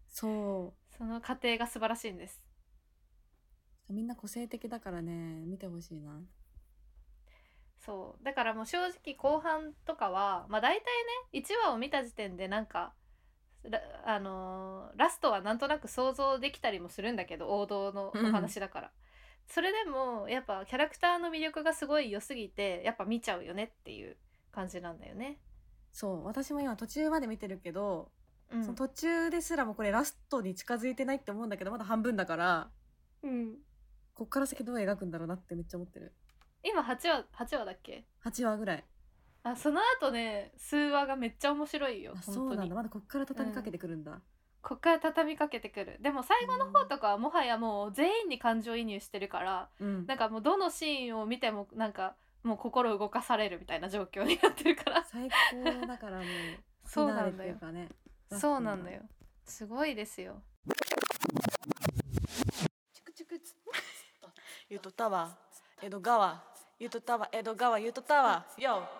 [0.08, 0.82] そう。
[0.96, 2.42] その過程が素晴らしいんです。
[3.90, 5.44] みんな個性的だからね。
[5.44, 6.18] 見てほしいな
[7.84, 8.24] そう。
[8.24, 10.84] だからもう正直後半とかはまあ大体
[11.34, 12.94] ね1話を見た時点でなんか
[13.64, 18.90] ラあのーラストはなんとなく想像できたりもするんだけど王道のお話だから、
[19.46, 24.16] それでもやっぱキャラクターの魅力がすごい良すぎてやっぱ見ちゃうよねっていう
[24.52, 25.38] 感じなんだよね。
[25.92, 28.10] そう私も今途中まで見てるけど、
[28.50, 28.62] うん。
[28.62, 32.70] その途中ですらもこれラストに近づいてないって思うんだけどまだ半分だから
[33.22, 33.54] うん、
[34.14, 36.12] こっから先どう描くんだろうなってめっちゃ思ってる
[36.64, 38.84] 今8話8話だっけ？8話ぐらい。
[39.44, 42.48] あその後ね数話がめっちゃ面白いよあ本当に。
[42.48, 42.74] そうなんだ。
[42.76, 44.20] まだこっから畳みかけてくるんだ、
[44.62, 45.98] こっから畳みかけてくる。
[46.00, 50.06] でも最後の方とかはもはやもう全員に感情移入してるからうん。
[50.06, 55.04] なんかもうどのシーンを見てもなんかもう心動かされるみたいな状況になってるから。
[55.04, 56.26] 最高だからもう
[56.84, 57.88] そうなんだフィナーレっていうよかね。
[58.30, 59.02] そうなんだよ。
[59.44, 60.40] すごいですよ。
[62.92, 63.56] チクチクつ
[64.68, 65.36] ゆとたわ
[65.82, 66.40] 江戸川
[66.82, 67.28] ゆとたわ。
[67.30, 68.44] 江戸川ゆとたわ。
[68.58, 68.82] よ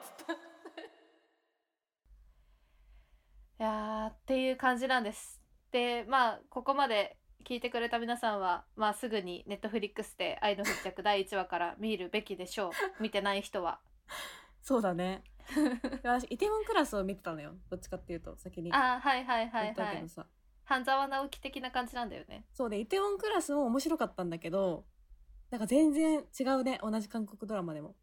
[3.59, 5.43] いやーっていう感じなんです。
[5.73, 12.71] でまあここまで聞いてくれた皆さんは、まあ、すぐにネットフリックスで「愛の不時着」第1話から見るべきでしょう。
[13.03, 13.81] 見てない人は。
[14.63, 15.25] そうだね。
[16.05, 17.57] 私イテウォンクラスを見てたのよ。
[17.69, 18.73] どっちかっていうと先に。
[18.73, 20.07] あーはいはいは言いはい。
[20.63, 22.47] 半沢直樹的な感じなんだよね。
[22.53, 24.87] そうでイテウォンクラスも面白かったんだけど
[25.53, 27.95] なんか全然違うね同じ韓国ドラマでも。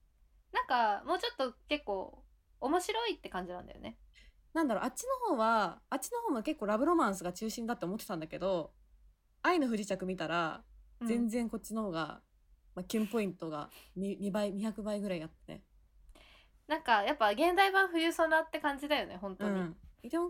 [0.53, 2.23] なんかもうちょっと結構
[2.61, 3.97] 面白いって感じなんだよね。
[4.53, 8.71] なんだろうあっちの方はあっちの方も結構ラブロマンスが中心だって思ってたんだけど
[9.41, 10.61] 愛の不時着見たら
[11.01, 11.07] うん。
[11.07, 12.21] 全然こっちの方が、
[12.75, 15.63] まあ、キュンポイントが 2, 2倍200倍ぐらいあって
[16.67, 19.75] なんかやっぱ現代版冬ソナって感じだよね本当に、うん。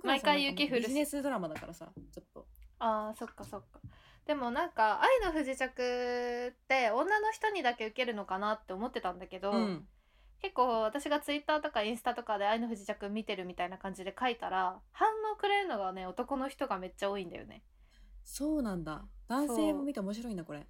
[0.03, 0.87] 毎回雪降るし。
[0.87, 2.47] ビジネスドラマだからさちょっと。
[2.79, 3.81] あーそっかそっか
[4.29, 9.87] でもなんか「愛の不時着」って女の人にだけ受けるのかなって思ってたんだけど、うん。
[10.39, 17.63] 結構私がツイッターとかインスタとかで「愛の不時着」見てるみたいな感じで書いたら反応くれるのがね男の人がめっちゃ多いんだよね。
[18.23, 19.03] そうなんだ。
[19.27, 20.67] 男性も見て面白いんだこれ。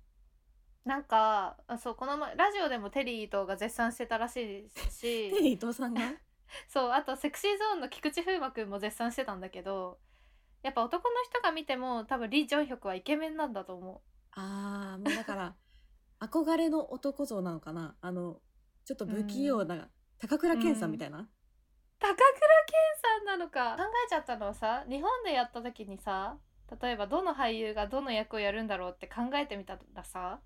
[0.85, 5.31] なんかあそうこの前ラジオでもテリー伊藤が絶賛してたらしいですし。
[5.35, 6.01] テリー伊藤さんが？
[6.69, 9.99] そうあとセクシーゾーンの菊池風磨くんも絶賛してたんだけど
[10.61, 14.01] やっぱ男の人が見ても多分リ・ジョンヒョクはイケメンなんだと思
[14.31, 15.55] ああもうだから
[16.19, 17.95] 憧れの男像なのかな？
[18.01, 18.41] あの
[18.83, 21.29] ちょっと不器用な高倉健さんみたいな、う
[21.99, 22.19] 高倉健
[23.01, 23.77] さんなのか。
[23.77, 26.37] 考えちゃったのはさ日本でやった時にさ
[26.81, 30.41] 例えばどの俳優がどの役をやるんだろうって考えてみたらさ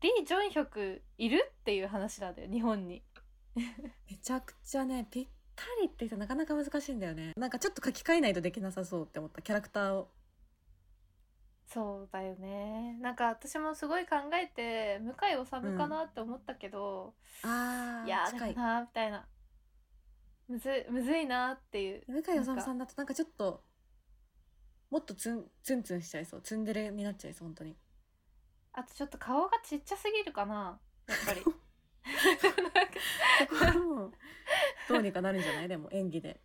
[0.00, 3.02] リ・ジョンヒョクいるっていう話なんだよ日本に。
[3.56, 7.32] めちゃくちゃねぴったりって言ってなかなか難しいんだよね。
[7.36, 10.10] なんかちょっと書き換えないとできなさそうって思ったキャラクターを。
[11.66, 12.98] そうだよね。
[13.00, 18.54] なんか私もすごい考えて向井治かなって思ったけど、あいやー近い。
[18.54, 19.26] なみたいな。
[20.46, 22.04] むずむずいなっていう。
[22.06, 23.14] 向井治さんだとなんか。
[23.14, 23.62] ちょっと
[24.90, 26.42] もっとツンツンツンしちゃいそう。
[26.42, 27.76] ツンデレになっちゃいそう本当に。
[28.72, 30.78] あとちょっと顔がちっちゃすぎるかな
[31.08, 31.40] やっぱり。
[31.40, 31.50] そ
[33.72, 34.12] こも
[34.88, 35.68] どうにかなるんじゃない？
[35.68, 36.40] でも演技で。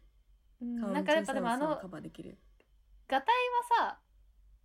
[0.61, 2.37] なんかやっぱでもあのカバーできる。
[3.07, 3.35] ガタイ
[3.77, 3.99] はさ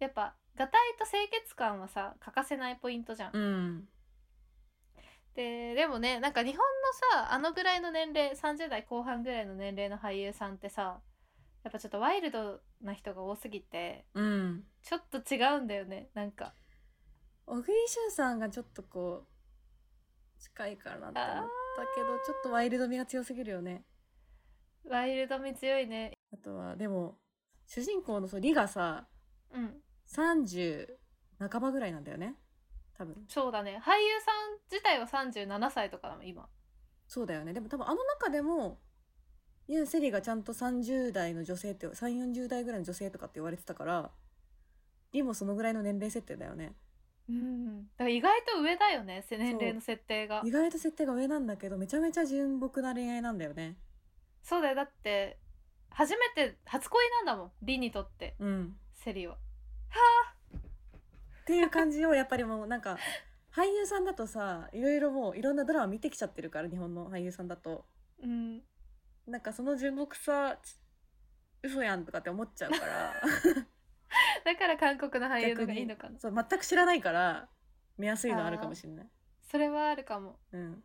[0.00, 3.30] やっぱガタイと清潔感はさ欠かせないポイントじゃん。
[3.32, 3.88] うん。
[5.34, 6.62] ででもねなんか日本の
[7.22, 11.00] さあのぐらいの年齢30代後半ぐらいの年齢の俳優さんってさ
[11.64, 14.64] やっぱちょっとワイルドな人が多すぎてうん。
[14.82, 16.54] ちょっと違うんだよねなんか。
[17.46, 23.84] 小栗旬さんがちょっとこう近いかなって思ったけどちょっとワイルド味が強すぎるよね。
[24.88, 26.12] ワイルド味強いね。
[26.32, 27.18] あとはでも
[27.66, 29.06] 主人公のそうリがさ
[29.52, 29.74] うん。
[30.06, 30.86] 30
[31.38, 32.34] 半ばぐらいなんだよね。
[32.96, 33.24] 多分。
[33.28, 33.80] そうだね。
[33.82, 36.48] 俳優さん自体は37歳とかだもん今。
[37.08, 37.52] そうだよね。
[37.52, 38.78] でも多分あの中でも
[39.66, 44.10] ユン・セリがちゃんと30代の女性って3 4 0代ぐらいの女性とかって言われてたから
[45.12, 46.74] リもそのぐらいの年齢設定だよね
[47.28, 47.84] うん。
[47.84, 50.42] だから意外と上だよねせ年齢の設定が。
[50.44, 53.76] 意外と設定が上なんだけどめちゃめちゃ純朴な恋愛なんだよね。
[54.42, 54.74] そうだよ。
[54.74, 55.38] だって
[55.90, 58.34] 初めて初恋なんだもんリにとって。
[58.38, 58.76] うん。
[58.94, 59.36] セリは。
[61.42, 62.98] っていう感じをやっぱりもうなんか
[63.54, 67.86] 俳優さんだとさいろいろもういろんなドラマ見てきちゃってるから日本の俳優さんだと。
[68.22, 68.62] うん。
[69.26, 70.76] なんかその純朴さち
[71.62, 73.14] 嘘やんとかって思っちゃうから
[74.44, 76.18] だから韓国の俳優のがいいのかな。
[76.18, 77.48] そう全く知らないから
[77.98, 79.08] 見やすいのあるかもしれない。
[79.42, 80.38] それはあるかも。
[80.52, 80.84] うん。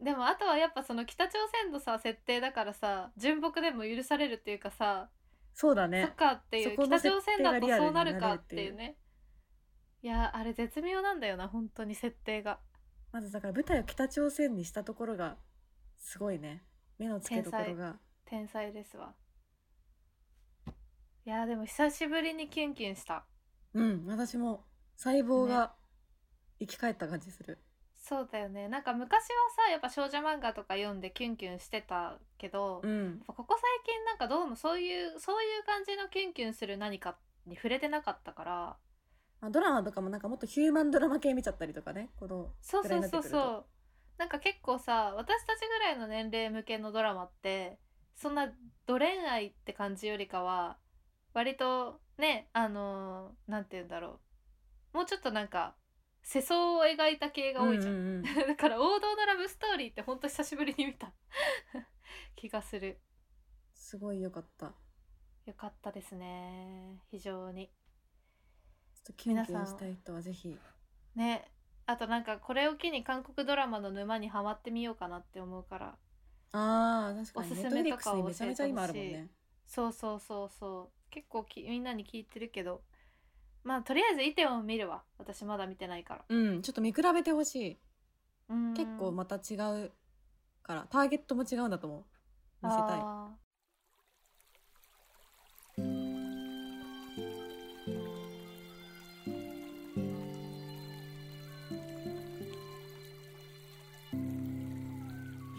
[0.00, 5.10] でもあとはやっぱその北朝鮮のさ設定だからさ純朴でも許されるっていうかさ、
[5.54, 6.04] そうだね。
[6.06, 8.96] そっかっていう北朝鮮だとそうなるかっていうね。
[10.02, 12.58] いやあれ絶妙なんだよな本当に設定が。
[13.12, 15.36] まずだから舞台を北朝鮮にしたところが
[15.98, 16.64] すごいね。
[16.98, 17.98] 目の付けどころが。
[18.24, 19.14] 天才ですわ
[21.24, 23.24] いやでも久しぶりにキュンキュンした。
[23.74, 24.64] うん私も。
[24.96, 25.72] 細胞が
[26.60, 27.58] 生き返った感じする、
[27.94, 28.68] そうだよね。
[28.68, 29.28] なんか昔は
[29.66, 33.20] さやっぱ少女漫画とか読んでキュンキュンしてたけど、うん。
[33.26, 37.16] ぱここ最近なんかどうもそういうそういう感じのキュンキュンする何か
[37.46, 38.76] に触れてなかったから。
[39.40, 42.10] まあ、ドラマとかもなんかもっとヒューマンドラマ系見ちゃったりとかね。
[42.16, 43.58] このそうそうそうそと。
[43.60, 43.64] う
[44.18, 47.78] なんか結構さ私たちぐらいの年齢向けのドラマって
[48.14, 48.52] そんな
[48.86, 50.76] ド恋愛って感じよりかは
[51.34, 54.20] 割とねあのーなんて言うんだろ
[54.94, 54.96] う。
[54.98, 55.74] もうちょっとなんか
[56.22, 58.22] 世相を描いた系が多いじゃん,、うんうんうん。
[58.46, 61.12] だから王道のラブストーリーってほんと久しぶりに見た。
[62.36, 63.00] 気がする。
[63.74, 64.68] すごい良かった。
[64.68, 67.00] ちょよかったですね。
[67.10, 67.64] 非常に。
[67.64, 67.68] っ
[69.04, 70.56] とキュンキュ皆さんンしたい人はぜひ。
[71.14, 71.50] ね。
[71.86, 75.98] あとなんかこれを機に韓国ドラマの沼にはまってみようかなって思うから。
[76.52, 79.30] あー確かにおすすめとかを教えてね。
[79.66, 82.80] そうそうそうそう結構きみんなに聞いてるけど
[83.64, 85.02] まあとりあえずイテウォンを見るわ。
[85.18, 86.24] 私まだ見てないから。
[86.28, 87.78] うんちょっと見比べてほしい。
[88.48, 88.74] うん。
[88.74, 89.92] 結構また違う
[90.62, 90.86] から。
[90.90, 92.04] ターゲットも違うんだと思う。
[92.66, 93.00] 見せたい。
[93.00, 93.30] あ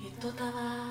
[0.04, 0.83] ゆとたわ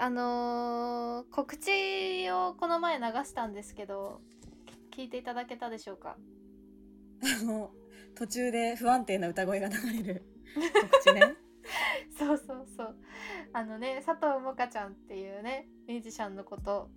[0.00, 4.20] あのー告知をこの前流したんですけど
[4.92, 6.16] き聞いていただけたでしょうか？
[7.40, 7.70] あの
[8.14, 10.22] 途中で不安定な歌声が流れる。
[10.54, 11.34] 告知ね。
[12.18, 12.96] そうそうそう。
[13.52, 16.90] あのね佐藤萌歌ちゃんっていうねミュージシャンのこと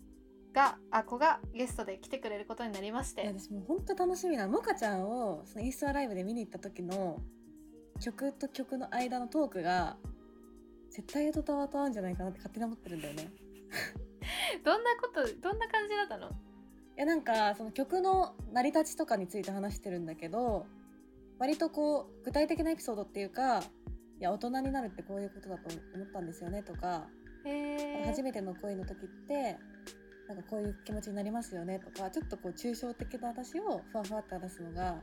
[0.54, 7.22] があ子がゲストで来てくれることになりましいやて私もう本当楽しみなのもかちゃんをそのインスタライブで見に行った時の
[8.02, 9.98] 曲と曲の間のトークが
[10.92, 13.32] 絶対ゆとたわと合うんじゃないかなって勝手に思ってるんだよね。
[14.64, 16.30] どんなことどんな感じだったの？
[16.30, 16.34] い
[16.98, 20.68] やなんかその曲の成り立ちとかについて話してるんだけど
[21.40, 23.64] 割とこう具体的なエピソードっていうかい
[24.20, 27.08] や大人になるってこういうことだと思ったんですよねとか
[28.06, 29.58] 初めての恋の時って
[30.28, 35.02] なんかこういう気持ちになりますよねとかちょっとこう抽象的な私をふわふわって話すのが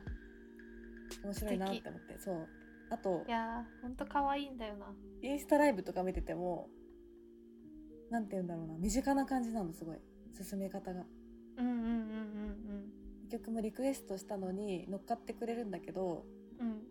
[1.23, 2.47] 面白いなって思ってそう。
[2.91, 4.87] あといやーほんと可愛いんだよな
[5.21, 6.69] インスタライブとか見てても
[8.09, 9.97] なんて言うんだろうな身近な感じなのすごい。
[10.41, 11.03] 進め方が。
[11.57, 16.25] うんうんうんうん曲もリクエストしたのに乗っかってくれるんだけど
[16.59, 16.67] うん。
[16.67, 16.81] うん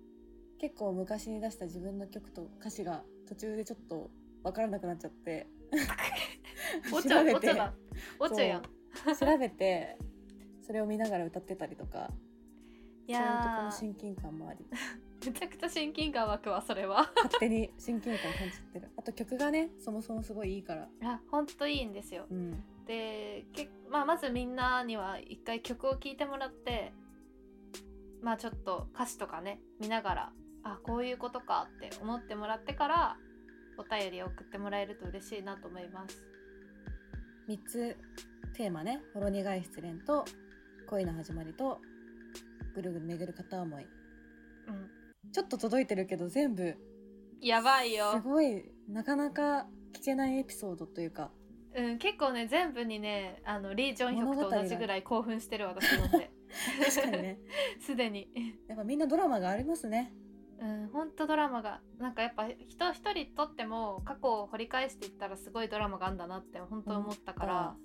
[0.61, 4.11] 結構昔に出した自分の曲と歌詞が途中でちょっと
[4.43, 5.47] 分からなくなっちゃって。
[6.93, 7.37] お茶調べて。
[7.37, 7.75] お茶だ。
[8.19, 8.63] お茶やん。
[9.05, 9.17] そう。
[9.17, 9.97] 調べて
[10.63, 12.11] それを見ながら歌ってたりとか。
[13.07, 14.67] いそういうとこの親近感もあり
[15.25, 17.11] めちゃくちゃ親近感湧くわそれは。
[17.17, 18.91] 勝手に親近感感じてる。
[18.97, 20.89] あと曲がね そもそもすごいいいから。
[21.03, 22.27] あほんといいんですよ。
[22.31, 22.65] うん。
[22.87, 26.93] でけ、まあ、まずみんなには一回曲を聴いてもらって
[28.23, 33.17] まあちょっと歌詞とかね見ながらあこういうことかって思ってもらってから
[33.77, 36.25] お便りを送ってもらえると嬉しいなと思います。
[37.49, 37.97] 3つ
[38.55, 40.25] テーマね「ほろ苦い失恋」と
[40.89, 41.81] 「恋の始まり」と
[42.75, 43.85] 「ぐるぐる巡る片思い。
[43.85, 44.91] うん」
[45.33, 46.77] ちょっと届いてるけど全部。
[47.41, 51.31] やばいすよ、ごいなかなか聞けないエピソードというか。
[51.75, 56.31] うん、結構ね全部にねあのリー・ジョンヒョクと同じぐらい興奮してる私なんで
[56.85, 57.39] 確かにね。
[57.81, 58.29] すでに。
[58.67, 60.13] やっぱみんなドラマがありますね。
[60.61, 61.81] うんほんとドラマが。
[61.99, 67.77] なんかやっぱ人一人とっても過去を掘り返していったらすごいドラマがあんだなって本当思ったから、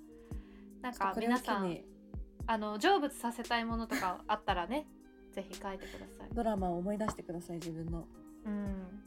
[0.82, 1.84] なんか皆さんに
[2.46, 4.86] あの成仏させたいものとかあったらね
[5.34, 6.34] ぜひ書いてください。
[6.34, 8.06] ドラマを思い出してください自分の
[8.46, 9.02] うん、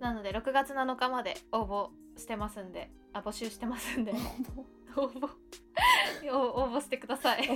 [0.00, 1.88] なので6月7日まで応募
[2.18, 4.12] してますんであ募集してますんで
[4.96, 5.28] 応募
[6.32, 7.48] お応募してください。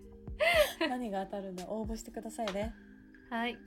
[0.88, 2.72] 何が当たるんだ応募してくださいね
[3.30, 3.58] はい。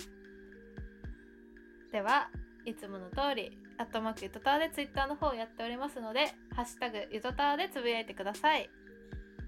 [1.91, 2.29] では
[2.65, 8.69] いつもの通り「アットマークゆとたわ」でツイッターの方やっておりますので「ハッシュタグゆとたわ」でつぶやいてください。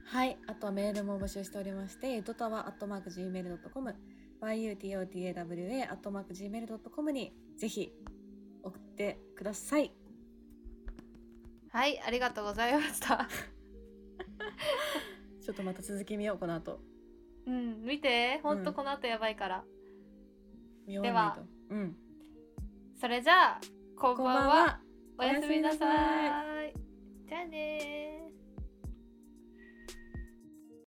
[0.06, 3.96] はいあとはメールも募集しておりましてゆとたわ gmail.com
[4.42, 7.94] yutotawa アットマーク gmail.com にぜひ
[8.64, 9.92] 送ってください
[11.74, 13.28] はい、ありがとうございました。
[15.42, 16.80] ちょっとまた続き見ようこの後
[17.48, 19.66] うん、見て、ほんうんとこの後やばいから。
[20.86, 21.98] 見終わらないとうん
[22.96, 23.62] それじゃあ、
[23.98, 24.38] こんばんは。
[24.38, 24.82] ばんは
[25.18, 26.74] おやすみなさい。
[27.28, 28.23] じゃあねー。